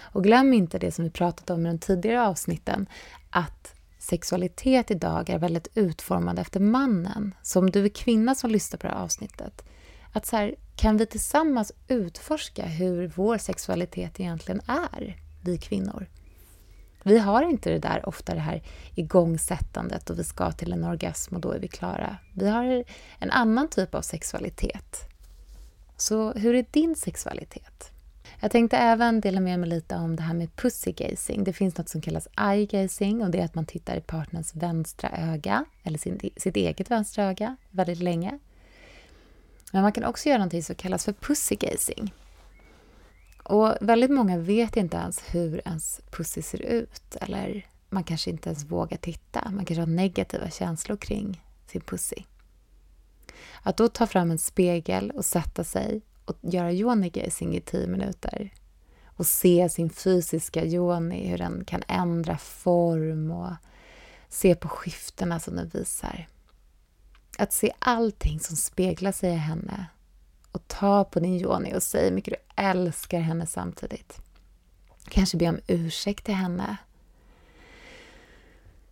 Och 0.00 0.24
glöm 0.24 0.52
inte 0.52 0.78
det 0.78 0.92
som 0.92 1.04
vi 1.04 1.10
pratat 1.10 1.50
om 1.50 1.66
i 1.66 1.68
de 1.68 1.78
tidigare 1.78 2.26
avsnitten, 2.26 2.86
att 3.30 3.74
sexualitet 3.98 4.90
idag 4.90 5.30
är 5.30 5.38
väldigt 5.38 5.68
utformad 5.74 6.38
efter 6.38 6.60
mannen. 6.60 7.34
Så 7.42 7.58
om 7.58 7.70
du 7.70 7.84
är 7.84 7.88
kvinna 7.88 8.34
som 8.34 8.50
lyssnar 8.50 8.78
på 8.78 8.86
det 8.86 8.92
här 8.92 9.00
avsnittet, 9.00 9.64
att 10.16 10.26
så 10.26 10.36
här, 10.36 10.54
kan 10.76 10.96
vi 10.96 11.06
tillsammans 11.06 11.72
utforska 11.88 12.66
hur 12.66 13.12
vår 13.16 13.38
sexualitet 13.38 14.20
egentligen 14.20 14.60
är, 14.66 15.16
vi 15.44 15.58
kvinnor? 15.58 16.06
Vi 17.02 17.18
har 17.18 17.42
inte 17.42 17.70
det 17.70 17.78
där 17.78 18.08
ofta 18.08 18.34
det 18.34 18.40
här 18.40 18.62
igångsättandet 18.94 20.10
och 20.10 20.18
vi 20.18 20.24
ska 20.24 20.52
till 20.52 20.72
en 20.72 20.84
orgasm 20.84 21.34
och 21.34 21.40
då 21.40 21.52
är 21.52 21.58
vi 21.58 21.68
klara. 21.68 22.16
Vi 22.34 22.48
har 22.48 22.84
en 23.18 23.30
annan 23.30 23.68
typ 23.68 23.94
av 23.94 24.02
sexualitet. 24.02 25.08
Så 25.96 26.32
hur 26.32 26.54
är 26.54 26.66
din 26.70 26.96
sexualitet? 26.96 27.90
Jag 28.40 28.50
tänkte 28.50 28.76
även 28.76 29.20
dela 29.20 29.40
med 29.40 29.60
mig 29.60 29.68
lite 29.68 29.96
om 29.96 30.16
det 30.16 30.22
här 30.22 30.34
med 30.34 30.56
pussy 30.56 30.92
gazing. 30.92 31.44
Det 31.44 31.52
finns 31.52 31.76
något 31.78 31.88
som 31.88 32.00
kallas 32.00 32.28
eye 32.38 32.66
gazing 32.66 33.22
och 33.22 33.30
det 33.30 33.38
är 33.38 33.44
att 33.44 33.54
man 33.54 33.66
tittar 33.66 33.96
i 33.96 34.00
partners 34.00 34.54
vänstra 34.54 35.10
öga, 35.10 35.64
eller 35.82 35.98
sin, 35.98 36.30
sitt 36.36 36.56
eget 36.56 36.90
vänstra 36.90 37.24
öga, 37.24 37.56
väldigt 37.70 37.98
länge. 37.98 38.38
Men 39.72 39.82
man 39.82 39.92
kan 39.92 40.04
också 40.04 40.28
göra 40.28 40.38
någonting 40.38 40.62
som 40.62 40.74
kallas 40.74 41.04
för 41.04 41.12
pussy 41.12 41.56
gazing. 41.56 42.14
Och 43.42 43.76
väldigt 43.80 44.10
många 44.10 44.38
vet 44.38 44.76
inte 44.76 44.96
ens 44.96 45.22
hur 45.30 45.62
ens 45.64 46.00
pussy 46.10 46.42
ser 46.42 46.62
ut. 46.62 47.16
Eller 47.20 47.66
man 47.90 48.04
kanske 48.04 48.30
inte 48.30 48.48
ens 48.48 48.64
vågar 48.64 48.96
titta. 48.96 49.50
Man 49.50 49.64
kanske 49.64 49.82
har 49.82 49.86
negativa 49.86 50.50
känslor 50.50 50.96
kring 50.96 51.42
sin 51.66 51.80
pussy. 51.80 52.16
Att 53.62 53.76
då 53.76 53.88
ta 53.88 54.06
fram 54.06 54.30
en 54.30 54.38
spegel 54.38 55.10
och 55.10 55.24
sätta 55.24 55.64
sig 55.64 56.02
och 56.24 56.36
göra 56.40 56.72
yoni-gazing 56.72 57.56
i 57.56 57.60
tio 57.60 57.86
minuter 57.86 58.54
och 59.04 59.26
se 59.26 59.68
sin 59.68 59.90
fysiska 59.90 60.64
yoni, 60.64 61.28
hur 61.28 61.38
den 61.38 61.64
kan 61.64 61.82
ändra 61.88 62.38
form 62.38 63.30
och 63.30 63.52
se 64.28 64.54
på 64.54 64.68
skiftena 64.68 65.40
som 65.40 65.56
den 65.56 65.68
visar. 65.68 66.28
Att 67.38 67.52
se 67.52 67.72
allting 67.78 68.40
som 68.40 68.56
speglar 68.56 69.12
sig 69.12 69.30
i 69.30 69.36
henne 69.36 69.86
och 70.52 70.68
ta 70.68 71.04
på 71.04 71.20
din 71.20 71.40
yoni 71.40 71.74
och 71.76 71.82
säga 71.82 72.04
hur 72.04 72.14
mycket 72.14 72.34
du 72.34 72.62
älskar 72.62 73.20
henne 73.20 73.46
samtidigt. 73.46 74.20
Kanske 75.08 75.36
be 75.36 75.48
om 75.48 75.60
ursäkt 75.66 76.24
till 76.24 76.34
henne. 76.34 76.76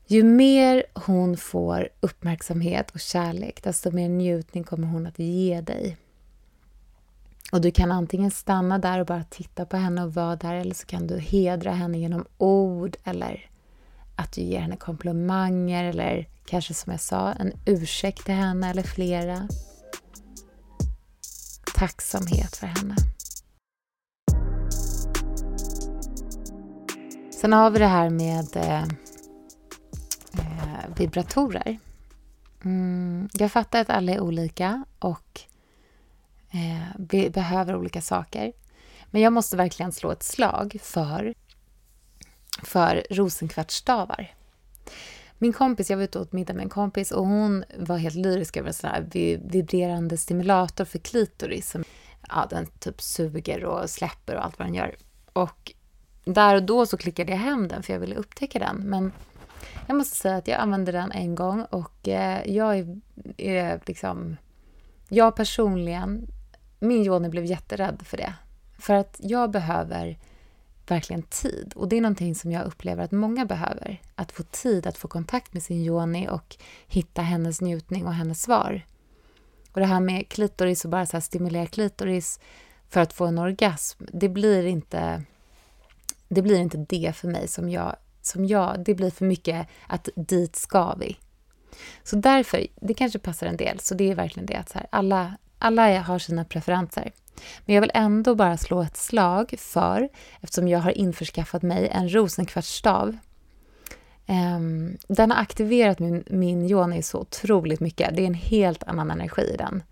Ju 0.07 0.23
mer 0.23 0.85
hon 0.95 1.37
får 1.37 1.89
uppmärksamhet 2.01 2.91
och 2.91 3.01
kärlek, 3.01 3.63
desto 3.63 3.91
mer 3.91 4.09
njutning 4.09 4.65
kommer 4.65 4.87
hon 4.87 5.07
att 5.07 5.19
ge 5.19 5.61
dig. 5.61 5.97
Och 7.53 7.61
Du 7.61 7.71
kan 7.71 7.93
antingen 7.93 8.31
stanna 8.31 8.79
där 8.79 9.01
och 9.01 9.07
bara 9.07 9.25
titta 9.25 9.67
på 9.67 9.77
henne 9.77 10.03
och 10.05 10.15
vara 10.15 10.37
där 10.37 10.55
eller 10.55 10.75
så 10.75 10.87
kan 10.87 11.07
du 11.07 11.19
hedra 11.19 11.73
henne 11.73 11.99
genom 11.99 12.25
ord 12.39 12.97
eller 13.05 13.51
att 14.17 14.33
du 14.33 14.41
ger 14.41 14.61
henne 14.61 14.77
komplimanger 14.77 15.85
eller 15.85 16.29
kanske 16.47 16.75
som 16.75 16.93
jag 16.93 17.01
sa, 17.01 17.33
en 17.33 17.53
ursäkt 17.67 18.25
till 18.25 18.35
henne 18.35 18.71
eller 18.71 18.83
flera. 18.83 19.49
Tacksamhet 21.75 22.57
för 22.57 22.67
henne. 22.67 22.97
Sen 27.31 27.53
har 27.53 27.71
vi 27.71 27.79
det 27.79 27.87
här 27.87 28.11
med 28.11 28.57
eh, 28.57 28.83
eh 30.33 30.97
vibratorer. 30.97 31.79
Mm, 32.65 33.29
jag 33.33 33.53
fattar 33.53 33.81
att 33.81 33.91
alla 33.91 34.13
är 34.13 34.21
olika 34.21 34.85
och 34.99 35.41
eh, 36.51 36.89
vi 36.99 37.31
behöver 37.31 37.77
olika 37.77 38.01
saker. 38.01 38.53
Men 39.11 39.23
jag 39.23 39.33
måste 39.33 39.57
verkligen 39.57 39.93
slå 39.93 40.11
ett 40.11 40.23
slag 40.23 40.77
för, 40.83 41.35
för 42.65 43.07
rosenkvartsstavar. 43.11 44.35
Min 45.39 45.53
kompis, 45.53 45.91
jag 45.91 45.97
var 45.97 46.05
ute 46.05 46.19
och 46.19 46.23
åt 46.23 46.33
middag 46.33 46.55
med 46.55 46.63
en 46.63 46.69
kompis 46.69 47.13
och 47.13 47.27
hon 47.27 47.65
var 47.79 47.97
helt 47.97 48.15
lyrisk 48.15 48.57
över 48.57 48.69
en 48.69 48.75
sån 48.75 48.91
här 48.91 49.07
vibrerande 49.51 50.17
stimulator 50.17 50.85
för 50.85 50.99
klitoris. 50.99 51.71
Som, 51.71 51.85
ja, 52.29 52.47
den 52.51 52.67
typ 52.67 53.03
suger 53.03 53.65
och 53.65 53.91
släpper 53.91 54.37
och 54.37 54.45
allt 54.45 54.59
vad 54.59 54.69
den 54.69 54.75
gör. 54.75 54.97
Och 55.33 55.73
där 56.25 56.55
och 56.55 56.63
då 56.63 56.87
så 56.87 56.97
klickade 56.97 57.33
jag 57.33 57.39
hem 57.39 57.69
den 57.69 57.83
för 57.83 57.93
jag 57.93 58.01
ville 58.01 58.15
upptäcka 58.15 58.59
den. 58.59 58.77
Men 58.77 59.13
jag 59.87 59.97
måste 59.97 60.17
säga 60.17 60.37
att 60.37 60.49
jag 60.49 60.61
använde 60.61 60.93
den 60.93 61.13
en 61.13 61.35
gång 61.35 61.65
och 61.71 62.09
eh, 62.09 62.47
jag 62.47 62.79
är, 62.79 63.01
är 63.37 63.81
liksom... 63.87 64.37
Jag 65.09 65.37
personligen 65.37 66.27
min 66.79 67.03
Joni 67.03 67.29
blev 67.29 67.45
jätterädd 67.45 68.03
för 68.05 68.17
det. 68.17 68.35
För 68.79 68.95
att 68.95 69.17
jag 69.23 69.51
behöver 69.51 70.19
verkligen 70.91 71.23
tid. 71.23 71.73
Och 71.77 71.89
det 71.89 71.97
är 71.97 72.01
någonting 72.01 72.35
som 72.35 72.53
jag 72.53 72.67
upplever 72.67 73.05
att 73.05 73.13
många 73.13 73.45
behöver. 73.45 74.03
Att 74.15 74.33
få 74.33 74.43
tid 74.43 74.87
att 74.87 74.99
få 74.99 75.09
kontakt 75.09 75.53
med 75.53 75.63
sin 75.63 75.85
Joni 75.85 76.29
och 76.29 76.57
hitta 76.87 77.23
hennes 77.23 77.61
njutning 77.61 78.07
och 78.07 78.15
hennes 78.15 78.43
svar. 78.43 78.87
Och 79.73 79.81
det 79.81 79.87
här 79.87 80.01
med 80.01 80.29
klitoris 80.29 80.85
och 80.85 80.91
bara 80.91 81.07
så 81.07 81.21
stimulera 81.21 81.67
klitoris 81.67 82.41
för 82.89 83.01
att 83.01 83.13
få 83.13 83.27
en 83.27 83.39
orgasm, 83.39 84.05
det 84.13 84.29
blir 84.29 84.67
inte 84.67 85.25
det 86.29 86.43
blir 86.43 86.59
inte 86.59 86.87
det 86.89 87.17
för 87.17 87.29
mig 87.29 87.49
som 87.49 87.71
jag, 87.71 87.97
som 88.23 88.47
jag, 88.47 88.85
det 88.85 88.95
blir 88.95 89.11
för 89.11 89.25
mycket 89.25 89.69
att 89.87 90.09
dit 90.17 90.57
ska 90.57 90.95
vi. 90.95 91.17
Så 92.03 92.17
därför, 92.17 92.67
det 92.81 92.95
kanske 92.95 93.19
passar 93.19 93.47
en 93.47 93.57
del, 93.57 93.81
så 93.81 93.95
det 93.95 94.11
är 94.11 94.15
verkligen 94.15 94.47
det 94.47 94.55
att 94.55 94.69
så 94.69 94.79
här, 94.79 94.87
alla, 94.91 95.37
alla 95.59 96.01
har 96.01 96.19
sina 96.19 96.45
preferenser. 96.45 97.13
Men 97.65 97.75
jag 97.75 97.81
vill 97.81 97.91
ändå 97.95 98.35
bara 98.35 98.57
slå 98.57 98.83
ett 98.83 98.97
slag 98.97 99.55
för, 99.59 100.09
eftersom 100.41 100.69
jag 100.69 100.79
har 100.79 100.91
införskaffat 100.91 101.63
mig 101.63 101.89
en 101.89 102.15
rosenkvartsstav. 102.15 103.17
Um, 104.27 104.97
den 105.09 105.31
har 105.31 105.39
aktiverat 105.39 105.99
min, 105.99 106.25
min 106.31 106.71
yoni 106.71 107.03
så 107.03 107.19
otroligt 107.19 107.81
mycket. 107.81 108.17
Det 108.17 108.23
är 108.23 108.27
en 108.27 108.35
helt 108.35 108.83
annan 108.83 109.11
energi 109.11 109.43
i 109.43 109.57
den. 109.57 109.83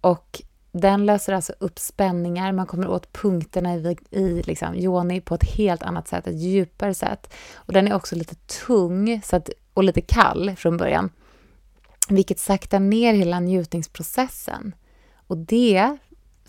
Och 0.00 0.42
den 0.72 1.06
löser 1.06 1.32
alltså 1.32 1.52
upp 1.58 1.78
spänningar, 1.78 2.52
man 2.52 2.66
kommer 2.66 2.88
åt 2.88 3.12
punkterna 3.12 3.74
i, 3.74 3.96
i 4.10 4.42
liksom, 4.42 4.74
yoni 4.74 5.20
på 5.20 5.34
ett 5.34 5.50
helt 5.50 5.82
annat 5.82 6.08
sätt, 6.08 6.26
ett 6.26 6.40
djupare 6.40 6.94
sätt. 6.94 7.32
Och 7.54 7.72
den 7.72 7.88
är 7.88 7.94
också 7.94 8.16
lite 8.16 8.34
tung 8.34 9.20
så 9.24 9.36
att, 9.36 9.50
och 9.74 9.84
lite 9.84 10.00
kall 10.00 10.56
från 10.56 10.76
början, 10.76 11.10
vilket 12.08 12.38
saktar 12.38 12.80
ner 12.80 13.14
hela 13.14 13.40
njutningsprocessen. 13.40 14.74
Och 15.26 15.36
det, 15.36 15.96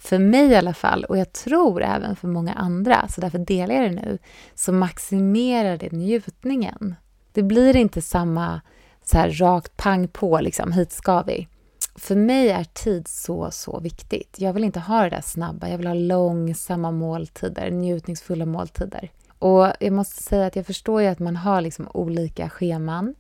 för 0.03 0.19
mig 0.19 0.51
i 0.51 0.55
alla 0.55 0.73
fall, 0.73 1.03
och 1.03 1.17
jag 1.17 1.33
tror 1.33 1.83
även 1.83 2.15
för 2.15 2.27
många 2.27 2.53
andra, 2.53 3.07
så 3.07 3.21
därför 3.21 3.39
delar 3.39 3.75
jag 3.75 3.83
det 3.83 4.01
nu, 4.01 4.17
så 4.55 4.71
maximerar 4.73 5.77
det 5.77 5.91
njutningen. 5.91 6.95
Det 7.31 7.43
blir 7.43 7.75
inte 7.75 8.01
samma 8.01 8.61
så 9.03 9.17
här 9.17 9.29
rakt 9.29 9.77
pang 9.77 10.07
på, 10.07 10.39
liksom, 10.39 10.71
hit 10.71 10.91
ska 10.91 11.21
vi. 11.21 11.47
För 11.95 12.15
mig 12.15 12.49
är 12.49 12.63
tid 12.63 13.07
så, 13.07 13.51
så 13.51 13.79
viktigt. 13.79 14.35
Jag 14.39 14.53
vill 14.53 14.63
inte 14.63 14.79
ha 14.79 15.03
det 15.03 15.09
där 15.09 15.21
snabba, 15.21 15.69
jag 15.69 15.77
vill 15.77 15.87
ha 15.87 15.93
långsamma 15.93 16.91
måltider, 16.91 17.71
njutningsfulla 17.71 18.45
måltider. 18.45 19.11
Och 19.39 19.67
jag 19.79 19.93
måste 19.93 20.23
säga 20.23 20.45
att 20.45 20.55
jag 20.55 20.65
förstår 20.65 21.01
ju 21.01 21.07
att 21.07 21.19
man 21.19 21.35
har 21.35 21.61
liksom 21.61 21.87
olika 21.93 22.49
scheman 22.49 23.15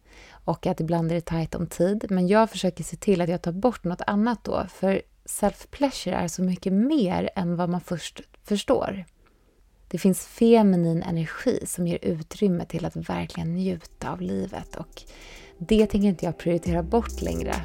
och 0.45 0.67
att 0.67 0.79
ibland 0.79 1.11
är 1.11 1.15
det 1.15 1.25
tajt 1.25 1.55
om 1.55 1.67
tid. 1.67 2.05
Men 2.09 2.27
jag 2.27 2.49
försöker 2.49 2.83
se 2.83 2.97
till 2.97 3.21
att 3.21 3.29
jag 3.29 3.41
tar 3.41 3.51
bort 3.51 3.83
något 3.83 4.01
annat 4.07 4.43
då. 4.43 4.65
För 4.69 5.01
self-pleasure 5.39 6.15
är 6.15 6.27
så 6.27 6.43
mycket 6.43 6.73
mer 6.73 7.29
än 7.35 7.55
vad 7.55 7.69
man 7.69 7.81
först 7.81 8.21
förstår. 8.43 9.05
Det 9.87 9.97
finns 9.97 10.25
feminin 10.25 11.03
energi 11.03 11.63
som 11.65 11.87
ger 11.87 11.99
utrymme 12.01 12.65
till 12.65 12.85
att 12.85 12.95
verkligen 12.95 13.55
njuta 13.55 14.11
av 14.11 14.21
livet 14.21 14.75
och 14.75 15.03
det 15.57 15.87
tänker 15.87 16.07
inte 16.07 16.25
jag 16.25 16.37
prioritera 16.37 16.83
bort 16.83 17.21
längre. 17.21 17.55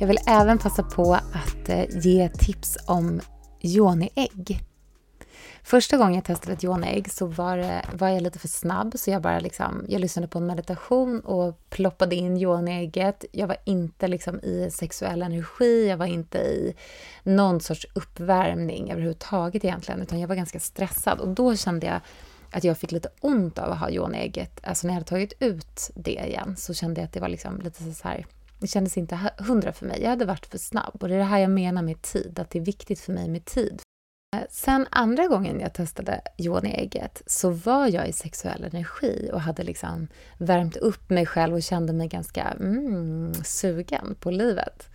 Jag 0.00 0.06
vill 0.06 0.18
även 0.26 0.58
passa 0.58 0.82
på 0.82 1.14
att 1.14 1.68
eh, 1.68 1.84
ge 1.90 2.28
tips 2.28 2.78
om 2.86 3.20
yoniägg. 3.62 4.60
Första 5.66 5.96
gången 5.96 6.14
jag 6.14 6.24
testade 6.24 6.52
ett 6.52 6.64
yoni-ägg 6.64 7.12
så 7.12 7.26
var, 7.26 7.56
det, 7.56 7.84
var 7.92 8.08
jag 8.08 8.22
lite 8.22 8.38
för 8.38 8.48
snabb 8.48 8.94
så 8.98 9.10
jag 9.10 9.22
bara 9.22 9.40
liksom, 9.40 9.84
jag 9.88 10.00
lyssnade 10.00 10.28
på 10.28 10.38
en 10.38 10.46
meditation 10.46 11.20
och 11.20 11.70
ploppade 11.70 12.14
in 12.14 12.36
yoni-ägget. 12.36 13.24
Jag 13.32 13.46
var 13.46 13.56
inte 13.64 14.08
liksom 14.08 14.40
i 14.40 14.70
sexuell 14.72 15.22
energi, 15.22 15.88
jag 15.88 15.96
var 15.96 16.06
inte 16.06 16.38
i 16.38 16.74
någon 17.22 17.60
sorts 17.60 17.86
uppvärmning 17.94 18.90
överhuvudtaget 18.90 19.64
egentligen, 19.64 20.02
utan 20.02 20.20
jag 20.20 20.28
var 20.28 20.34
ganska 20.34 20.60
stressad 20.60 21.20
och 21.20 21.28
då 21.28 21.56
kände 21.56 21.86
jag 21.86 22.00
att 22.50 22.64
jag 22.64 22.78
fick 22.78 22.92
lite 22.92 23.08
ont 23.20 23.58
av 23.58 23.72
att 23.72 23.78
ha 23.78 23.90
yoni-ägget. 23.90 24.60
Alltså 24.62 24.86
när 24.86 24.94
jag 24.94 24.96
hade 24.96 25.08
tagit 25.08 25.32
ut 25.40 25.90
det 25.94 26.26
igen 26.26 26.56
så 26.58 26.74
kände 26.74 27.00
jag 27.00 27.06
att 27.06 27.12
det 27.12 27.20
var 27.20 27.28
liksom 27.28 27.60
lite 27.60 27.94
så 27.94 28.08
här 28.08 28.26
det 28.58 28.66
kändes 28.66 28.96
inte 28.96 29.18
hundra 29.38 29.72
för 29.72 29.86
mig. 29.86 30.02
Jag 30.02 30.10
hade 30.10 30.24
varit 30.24 30.46
för 30.46 30.58
snabb. 30.58 30.96
Och 31.00 31.08
det 31.08 31.14
är 31.14 31.18
det 31.18 31.24
här 31.24 31.38
jag 31.38 31.50
menar 31.50 31.82
med 31.82 32.02
tid, 32.02 32.38
att 32.38 32.50
det 32.50 32.58
är 32.58 32.64
viktigt 32.64 33.00
för 33.00 33.12
mig 33.12 33.28
med 33.28 33.44
tid. 33.44 33.82
Eh, 34.34 34.46
sen 34.50 34.86
andra 34.90 35.26
gången 35.26 35.60
jag 35.60 35.72
testade 35.72 36.20
yoni-ägget 36.38 37.22
så 37.26 37.50
var 37.50 37.88
jag 37.88 38.08
i 38.08 38.12
sexuell 38.12 38.64
energi 38.64 39.30
och 39.32 39.40
hade 39.40 39.62
liksom 39.62 40.08
värmt 40.38 40.76
upp 40.76 41.10
mig 41.10 41.26
själv 41.26 41.54
och 41.54 41.62
kände 41.62 41.92
mig 41.92 42.08
ganska 42.08 42.42
mm, 42.42 43.34
sugen 43.34 44.14
på 44.20 44.30
livet. 44.30 44.88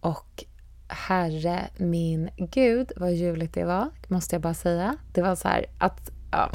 Och 0.00 0.44
herre 0.88 1.60
min 1.76 2.30
gud 2.36 2.92
vad 2.96 3.12
ljuvligt 3.12 3.54
det 3.54 3.64
var, 3.64 3.90
måste 4.08 4.34
jag 4.34 4.42
bara 4.42 4.54
säga. 4.54 4.96
Det 5.12 5.22
var 5.22 5.36
så 5.36 5.48
här 5.48 5.66
att, 5.78 6.10
ja. 6.32 6.50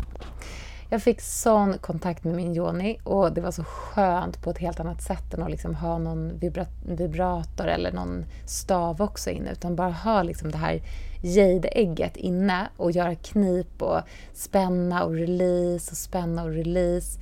Jag 0.90 1.04
fick 1.04 1.22
sån 1.22 1.78
kontakt 1.78 2.24
med 2.24 2.36
min 2.36 2.56
yoni 2.56 3.00
och 3.04 3.34
det 3.34 3.42
var 3.42 3.52
så 3.52 3.64
skönt 3.64 4.42
på 4.42 4.50
ett 4.50 4.58
helt 4.58 4.80
annat 4.80 5.02
sätt 5.02 5.34
än 5.34 5.44
att 5.44 5.52
liksom 5.52 5.76
ha 5.76 5.98
någon 5.98 6.40
vibrator 6.86 7.68
eller 7.68 7.92
någon 7.92 8.26
stav 8.46 9.02
också 9.02 9.30
inne, 9.30 9.52
utan 9.52 9.76
bara 9.76 9.92
ha 9.92 10.24
liksom 10.24 10.52
det 10.52 10.58
här 10.58 10.82
jade-ägget 11.22 12.18
inne 12.18 12.70
och 12.78 12.92
göra 12.92 13.16
knip 13.16 13.82
och 13.82 14.02
spänna 14.34 15.04
och 15.04 15.14
release 15.14 15.92
och 15.92 15.98
spänna 15.98 16.44
och 16.44 16.50
release. 16.50 17.20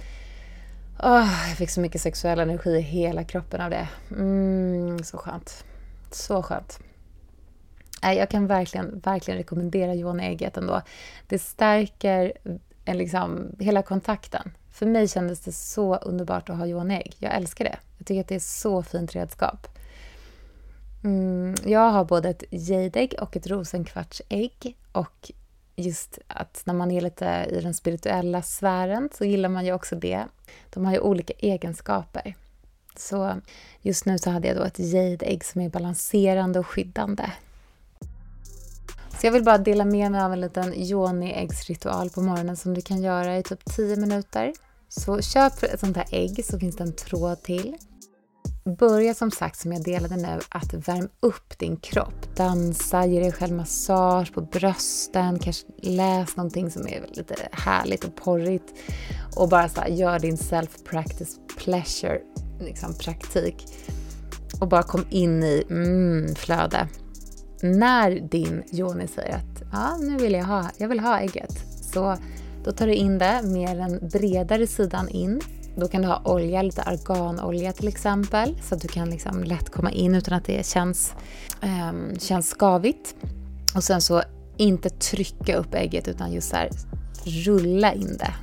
Oh, 1.04 1.48
jag 1.50 1.58
fick 1.58 1.70
så 1.70 1.82
mycket 1.82 2.02
sexuell 2.02 2.40
energi 2.40 2.70
i 2.70 2.82
hela 2.82 3.24
kroppen 3.24 3.62
av 3.62 3.70
det. 3.70 3.88
Mm, 4.12 5.04
så 5.04 5.18
skönt. 5.18 5.66
Så 6.12 6.44
skönt. 6.44 6.80
Jag 8.02 8.30
kan 8.30 8.48
verkligen, 8.48 9.00
verkligen 9.00 9.38
rekommendera 9.38 9.96
yoni-ägget 9.96 10.58
ändå. 10.58 10.82
Det 11.28 11.40
stärker 11.40 12.34
en 12.86 12.98
liksom, 12.98 13.56
hela 13.60 13.82
kontakten. 13.82 14.52
För 14.72 14.86
mig 14.86 15.08
kändes 15.08 15.40
det 15.40 15.52
så 15.52 15.96
underbart 15.96 16.50
att 16.50 16.58
ha 16.58 16.68
yoni-ägg. 16.68 17.16
Jag 17.20 17.36
älskar 17.36 17.66
det. 17.66 17.78
Jag 17.98 18.08
tycker 18.08 18.22
att 18.22 18.28
det 18.28 18.36
är 18.36 18.40
så 18.40 18.84
fint 18.84 19.16
redskap. 19.16 19.68
Mm, 21.04 21.56
jag 21.66 21.92
har 21.92 22.06
både 22.06 22.30
ett 22.30 22.44
jadägg 22.52 23.16
och 23.22 23.36
ett 23.36 23.48
rosenkvartsägg. 23.48 24.78
Och 24.92 25.32
just 25.76 26.20
att 26.28 26.62
när 26.66 26.74
man 26.74 26.92
är 26.92 27.02
lite 27.02 27.48
i 27.52 27.62
den 27.62 27.74
spirituella 27.74 28.42
sfären 28.42 29.10
så 29.18 29.26
gillar 29.26 29.50
man 29.50 29.66
ju 29.66 29.74
också 29.74 29.96
det. 29.96 30.26
De 30.70 30.86
har 30.86 30.94
ju 30.94 31.00
olika 31.00 31.34
egenskaper. 31.34 32.36
Så 32.96 33.42
just 33.82 34.06
nu 34.06 34.18
så 34.18 34.30
hade 34.30 34.48
jag 34.48 34.58
då 34.58 34.64
ett 34.64 34.80
jadeägg 34.80 35.46
som 35.46 35.62
är 35.62 35.70
balanserande 35.70 36.60
och 36.60 36.68
skyddande. 36.68 37.32
Så 39.20 39.28
jag 39.28 39.32
vill 39.32 39.44
bara 39.44 39.58
dela 39.58 39.86
med 39.86 40.12
mig 40.12 40.22
av 40.22 40.34
en 40.34 40.42
liten 40.42 40.74
yoni-äggsritual 40.74 42.10
på 42.10 42.22
morgonen 42.22 42.58
som 42.58 42.74
du 42.74 42.82
kan 42.82 43.02
göra 43.02 43.38
i 43.38 43.44
typ 43.44 43.66
10 43.66 43.96
minuter. 43.96 44.54
Så 44.90 45.22
köp 45.22 45.64
ett 45.64 45.80
sånt 45.80 45.98
här 45.98 46.08
ägg 46.12 46.46
så 46.46 46.60
finns 46.60 46.76
det 46.76 46.84
en 46.84 46.94
tråd 46.94 47.44
till. 47.44 47.78
Börja 48.76 49.14
som 49.14 49.32
sagt, 49.32 49.60
som 49.60 49.72
jag 49.72 49.84
delade 49.84 50.16
nu, 50.16 50.40
att 50.50 50.74
värma 50.74 51.08
upp 51.20 51.60
din 51.60 51.78
kropp. 51.78 52.36
Dansa, 52.36 53.06
ge 53.06 53.20
dig 53.20 53.32
själv 53.32 53.56
massage 53.56 54.34
på 54.34 54.42
brösten, 54.42 55.40
kanske 55.40 55.68
läs 55.82 56.36
någonting 56.36 56.72
som 56.72 56.88
är 56.88 57.06
lite 57.14 57.36
härligt 57.52 58.04
och 58.04 58.16
porrigt. 58.16 58.74
Och 59.36 59.50
bara 59.50 59.70
så 59.70 59.82
här, 59.82 59.88
gör 59.88 60.20
din 60.20 60.36
self-practice 60.36 61.38
pleasure, 61.58 62.22
liksom 62.60 62.94
praktik. 62.94 63.66
Och 64.62 64.68
bara 64.68 64.84
kom 64.84 65.06
in 65.10 65.44
i 65.44 65.64
mm, 65.70 66.36
flöde. 66.36 66.88
När 67.62 68.12
din 68.12 68.64
yoni 68.74 69.08
säger 69.08 69.36
att 69.36 69.64
ja, 69.72 69.98
nu 69.98 70.18
vill 70.18 70.34
jag 70.34 70.46
ha, 70.46 70.70
jag 70.78 70.88
vill 70.88 71.00
ha 71.00 71.20
ägget, 71.20 71.54
så 71.94 72.18
då 72.64 72.72
tar 72.72 72.88
du 72.88 72.94
in 72.94 73.18
det 73.18 73.42
med 73.44 73.78
den 73.78 74.10
bredare 74.10 74.68
sidan 74.68 75.10
in 75.10 75.42
då 75.80 75.88
kan 75.88 76.02
du 76.02 76.08
ha 76.08 76.22
olja, 76.26 76.62
lite 76.62 76.82
arganolja 76.82 77.74
till 77.74 77.88
exempel, 77.88 78.58
så 78.64 78.76
att 78.76 78.82
du 78.82 78.88
kan 78.88 79.10
liksom 79.10 79.44
lätt 79.44 79.70
komma 79.70 79.92
in 79.92 80.16
utan 80.16 80.34
att 80.34 80.46
det 80.46 80.66
känns, 80.66 81.14
um, 81.62 82.20
känns 82.20 82.54
skavigt. 82.54 83.16
Och 83.76 83.84
sen 83.84 84.02
så 84.02 84.22
inte 84.58 84.90
trycka 84.90 85.56
upp 85.56 85.74
ägget 85.74 86.08
utan 86.08 86.32
just 86.32 86.50
så 86.50 86.56
här, 86.56 86.70
rulla 87.26 87.94
in 87.94 88.18
det. 88.20 88.34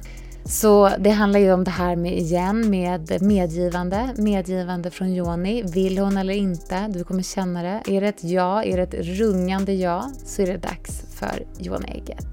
Så 0.48 0.90
det 0.98 1.10
handlar 1.10 1.40
ju 1.40 1.52
om 1.52 1.64
det 1.64 1.70
här 1.70 1.96
med, 1.96 2.18
igen, 2.18 2.70
med 2.70 3.22
medgivande. 3.22 4.14
Medgivande 4.16 4.90
från 4.90 5.14
Joni. 5.14 5.62
Vill 5.62 5.98
hon 5.98 6.16
eller 6.16 6.34
inte? 6.34 6.88
Du 6.88 7.04
kommer 7.04 7.22
känna 7.22 7.62
det. 7.62 7.82
Är 7.86 8.00
det 8.00 8.08
ett 8.08 8.24
ja, 8.24 8.64
är 8.64 8.76
det 8.76 8.82
ett 8.82 9.06
rungande 9.06 9.72
ja, 9.74 10.10
så 10.24 10.42
är 10.42 10.46
det 10.46 10.56
dags 10.56 11.02
för 11.10 11.46
Joni-ägget. 11.58 12.26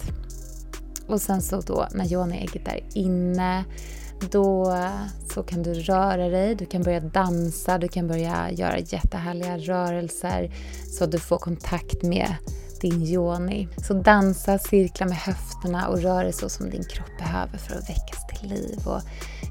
Och 1.07 1.21
sen 1.21 1.41
så 1.41 1.61
då 1.61 1.87
när 1.91 2.05
Joni-ägget 2.05 2.67
är 2.67 2.81
inne 2.93 3.63
då 4.31 4.77
så 5.33 5.43
kan 5.43 5.63
du 5.63 5.73
röra 5.73 6.29
dig, 6.29 6.55
du 6.55 6.65
kan 6.65 6.83
börja 6.83 6.99
dansa, 6.99 7.77
du 7.77 7.88
kan 7.88 8.07
börja 8.07 8.51
göra 8.51 8.79
jättehärliga 8.79 9.57
rörelser 9.57 10.51
så 10.89 11.03
att 11.03 11.12
du 11.12 11.19
får 11.19 11.38
kontakt 11.38 12.03
med 12.03 12.36
din 12.81 13.03
yoni. 13.03 13.67
Så 13.88 13.93
dansa, 13.93 14.57
cirkla 14.59 15.05
med 15.05 15.17
höfterna 15.17 15.88
och 15.88 16.01
rör 16.01 16.23
dig 16.23 16.33
så 16.33 16.49
som 16.49 16.69
din 16.69 16.83
kropp 16.83 17.17
behöver 17.17 17.57
för 17.57 17.75
att 17.75 17.89
väckas 17.89 18.27
till 18.27 18.49
liv. 18.49 18.79
Och 18.86 19.01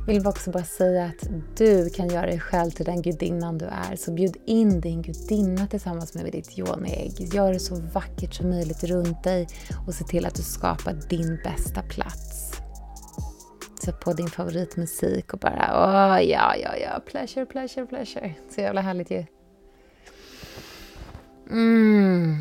jag 0.06 0.14
vill 0.14 0.26
också 0.26 0.50
bara 0.50 0.64
säga 0.64 1.04
att 1.04 1.28
du 1.56 1.90
kan 1.90 2.08
göra 2.08 2.26
dig 2.26 2.40
själv 2.40 2.70
till 2.70 2.84
den 2.84 3.02
gudinnan 3.02 3.58
du 3.58 3.64
är. 3.64 3.96
Så 3.96 4.12
bjud 4.12 4.36
in 4.46 4.80
din 4.80 5.02
gudinna 5.02 5.66
tillsammans 5.66 6.14
med 6.14 6.32
ditt 6.32 6.58
yoni-ägg. 6.58 7.34
Gör 7.34 7.52
det 7.52 7.60
så 7.60 7.80
vackert 7.94 8.34
som 8.34 8.48
möjligt 8.48 8.84
runt 8.84 9.24
dig 9.24 9.48
och 9.86 9.94
se 9.94 10.04
till 10.04 10.26
att 10.26 10.34
du 10.34 10.42
skapar 10.42 10.92
din 11.08 11.38
bästa 11.44 11.82
plats 11.82 12.31
sätt 13.82 14.00
på 14.00 14.12
din 14.12 14.28
favoritmusik 14.28 15.32
och 15.32 15.38
bara 15.38 15.70
åh, 15.72 16.22
ja, 16.22 16.56
ja, 16.56 16.76
ja, 16.76 17.00
pleasure, 17.06 17.46
pleasure, 17.46 17.86
pleasure. 17.86 18.34
Så 18.50 18.60
jävla 18.60 18.80
härligt 18.80 19.10
ju. 19.10 19.24
Mm. 21.50 22.36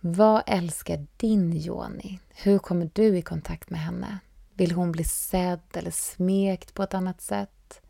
Vad 0.00 0.42
älskar 0.46 1.06
din 1.16 1.52
Joni? 1.56 2.20
Hur 2.34 2.58
kommer 2.58 2.90
du 2.94 3.18
i 3.18 3.22
kontakt 3.22 3.70
med 3.70 3.80
henne? 3.80 4.18
Vill 4.54 4.72
hon 4.72 4.92
bli 4.92 5.04
sedd 5.04 5.60
eller 5.74 5.90
smekt 5.90 6.74
på 6.74 6.82
ett 6.82 6.94
annat 6.94 7.20
sätt? 7.20 7.80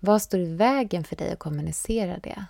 Vad 0.00 0.22
står 0.22 0.40
i 0.40 0.54
vägen 0.54 1.04
för 1.04 1.16
dig 1.16 1.32
att 1.32 1.38
kommunicera 1.38 2.18
det? 2.18 2.44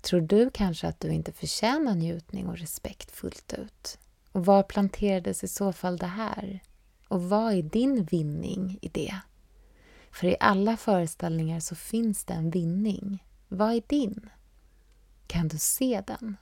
Tror 0.00 0.20
du 0.20 0.50
kanske 0.50 0.88
att 0.88 1.00
du 1.00 1.08
inte 1.08 1.32
förtjänar 1.32 1.94
njutning 1.94 2.48
och 2.48 2.58
respekt 2.58 3.10
fullt 3.10 3.52
ut? 3.52 3.98
Och 4.38 4.46
var 4.46 4.62
planterades 4.62 5.44
i 5.44 5.48
så 5.48 5.72
fall 5.72 5.96
det 5.96 6.06
här? 6.06 6.62
Och 7.08 7.22
vad 7.22 7.52
är 7.52 7.62
din 7.62 8.04
vinning 8.04 8.78
i 8.82 8.88
det? 8.88 9.14
För 10.10 10.26
i 10.26 10.36
alla 10.40 10.76
föreställningar 10.76 11.60
så 11.60 11.74
finns 11.74 12.24
det 12.24 12.34
en 12.34 12.50
vinning. 12.50 13.24
Vad 13.48 13.72
är 13.74 13.82
din? 13.86 14.30
Kan 15.26 15.48
du 15.48 15.58
se 15.58 16.02
den? 16.06 16.36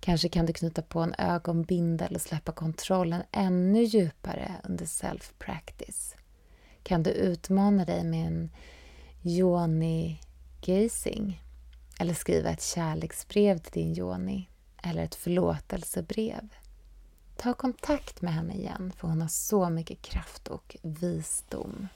Kanske 0.00 0.28
kan 0.28 0.46
du 0.46 0.52
knyta 0.52 0.82
på 0.82 1.00
en 1.00 1.14
ögonbindel 1.18 2.14
och 2.14 2.20
släppa 2.20 2.52
kontrollen 2.52 3.22
ännu 3.32 3.82
djupare 3.82 4.52
under 4.64 4.84
self-practice. 4.84 6.14
Kan 6.82 7.02
du 7.02 7.10
utmana 7.10 7.84
dig 7.84 8.04
med 8.04 8.26
en 8.26 8.50
yoni-gazing 9.22 10.22
eller 11.98 12.14
skriva 12.14 12.50
ett 12.50 12.62
kärleksbrev 12.62 13.58
till 13.58 13.72
din 13.72 13.98
yoni 13.98 14.48
eller 14.82 15.04
ett 15.04 15.14
förlåtelsebrev. 15.14 16.48
Ta 17.36 17.54
kontakt 17.54 18.22
med 18.22 18.32
henne 18.32 18.54
igen, 18.54 18.92
för 18.96 19.08
hon 19.08 19.20
har 19.20 19.28
så 19.28 19.70
mycket 19.70 20.02
kraft 20.02 20.48
och 20.48 20.76
visdom. 20.82 21.88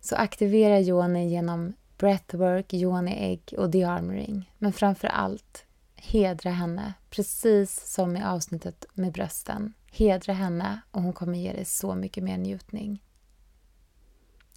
Så 0.00 0.16
aktivera 0.16 0.80
Joni 0.80 1.28
genom 1.28 1.72
breathwork, 1.98 2.72
Joni-ägg 2.72 3.54
och 3.58 3.70
dearmoring. 3.70 4.52
Men 4.58 4.72
framför 4.72 5.08
allt, 5.08 5.64
hedra 5.96 6.50
henne, 6.50 6.94
precis 7.10 7.92
som 7.94 8.16
i 8.16 8.24
avsnittet 8.24 8.86
med 8.94 9.12
brösten. 9.12 9.72
Hedra 9.92 10.32
henne 10.32 10.80
och 10.90 11.02
hon 11.02 11.12
kommer 11.12 11.38
ge 11.38 11.52
dig 11.52 11.64
så 11.64 11.94
mycket 11.94 12.24
mer 12.24 12.38
njutning. 12.38 13.02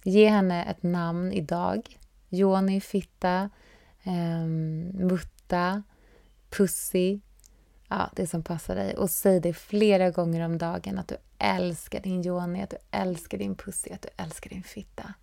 Ge 0.04 0.28
henne 0.28 0.64
ett 0.64 0.82
namn 0.82 1.32
idag. 1.32 1.98
Joni, 2.28 2.80
Fitta, 2.80 3.50
eh, 4.02 4.46
Mutta, 4.94 5.82
Pussy, 6.50 7.20
ja, 7.90 8.10
det 8.16 8.26
som 8.26 8.42
passar 8.42 8.74
dig. 8.74 8.96
Och 8.96 9.10
säg 9.10 9.40
det 9.40 9.54
flera 9.54 10.10
gånger 10.10 10.44
om 10.44 10.58
dagen 10.58 10.98
att 10.98 11.08
du 11.08 11.16
älskar 11.38 12.00
din 12.00 12.22
Joni, 12.22 12.62
att 12.62 12.70
du 12.70 12.76
älskar 12.90 13.38
din 13.38 13.54
Pussy, 13.54 13.90
att 13.90 14.02
du 14.02 14.08
älskar 14.16 14.50
din 14.50 14.62
fitta. 14.62 15.14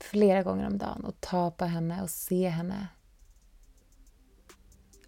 Flera 0.00 0.42
gånger 0.42 0.66
om 0.66 0.78
dagen 0.78 1.04
och 1.04 1.20
ta 1.20 1.50
på 1.50 1.64
henne 1.64 2.02
och 2.02 2.10
se 2.10 2.48
henne. 2.48 2.88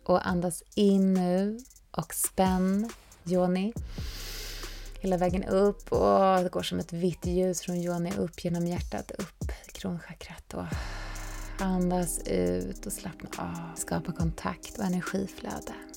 Och 0.04 0.26
andas 0.26 0.62
in 0.74 1.14
nu 1.14 1.58
och 1.90 2.14
spänn 2.14 2.90
Joni 3.22 3.72
hela 5.00 5.16
vägen 5.16 5.44
upp 5.44 5.92
och 5.92 6.42
det 6.42 6.48
går 6.52 6.62
som 6.62 6.78
ett 6.78 6.92
vitt 6.92 7.26
ljus 7.26 7.60
från 7.60 7.80
Joni 7.80 8.12
upp 8.18 8.44
genom 8.44 8.66
hjärtat, 8.66 9.10
upp 9.10 9.52
kronchakrat 9.72 10.54
och 10.54 10.64
andas 11.58 12.20
ut 12.26 12.86
och 12.86 12.92
slappna 12.92 13.28
av. 13.38 13.76
Skapa 13.76 14.12
kontakt 14.12 14.78
och 14.78 14.84
energiflöde. 14.84 15.87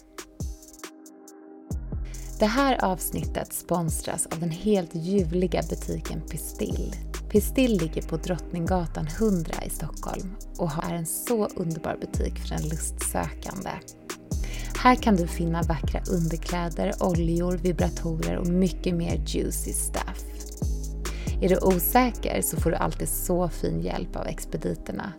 Det 2.41 2.47
här 2.47 2.86
avsnittet 2.86 3.54
sponsras 3.54 4.25
av 4.25 4.39
den 4.39 4.51
helt 4.51 4.95
ljuvliga 4.95 5.62
butiken 5.69 6.21
Pistill. 6.21 6.95
Pistill 7.30 7.77
ligger 7.77 8.01
på 8.01 8.17
Drottninggatan 8.17 9.08
100 9.08 9.54
i 9.65 9.69
Stockholm 9.69 10.36
och 10.58 10.71
är 10.84 10.93
en 10.93 11.06
så 11.06 11.47
underbar 11.47 11.97
butik 12.01 12.39
för 12.39 12.49
den 12.49 12.69
lustsökande. 12.69 13.69
Här 14.77 14.95
kan 14.95 15.15
du 15.15 15.27
finna 15.27 15.62
vackra 15.62 16.01
underkläder, 16.12 16.93
oljor, 16.99 17.58
vibratorer 17.58 18.38
och 18.38 18.47
mycket 18.47 18.95
mer 18.95 19.23
juicy 19.27 19.73
stuff. 19.73 20.23
Är 21.41 21.49
du 21.49 21.58
osäker 21.58 22.41
så 22.41 22.58
får 22.58 22.69
du 22.69 22.75
alltid 22.75 23.10
så 23.10 23.49
fin 23.49 23.82
hjälp 23.82 24.15
av 24.15 24.27
expediterna. 24.27 25.13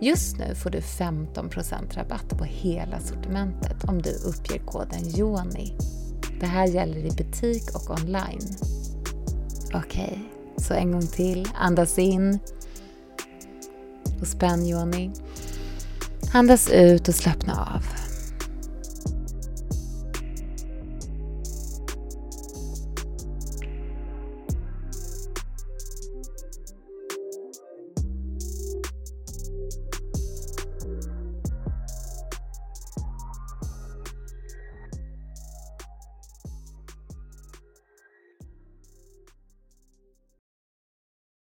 Just 0.00 0.38
nu 0.38 0.54
får 0.54 0.70
du 0.70 0.78
15% 0.78 1.94
rabatt 1.94 2.38
på 2.38 2.44
hela 2.44 3.00
sortimentet 3.00 3.84
om 3.84 4.02
du 4.02 4.10
uppger 4.10 4.58
koden 4.58 5.08
JONI. 5.08 5.76
Det 6.40 6.46
här 6.46 6.66
gäller 6.66 6.98
i 6.98 7.10
butik 7.10 7.74
och 7.74 7.90
online. 7.90 8.56
Okej, 9.74 9.78
okay, 9.78 10.18
så 10.56 10.74
en 10.74 10.92
gång 10.92 11.06
till. 11.06 11.48
Andas 11.54 11.98
in 11.98 12.38
och 14.20 14.26
spänn 14.26 14.66
Joni. 14.66 15.10
Andas 16.32 16.70
ut 16.70 17.08
och 17.08 17.14
slappna 17.14 17.52
av. 17.74 17.99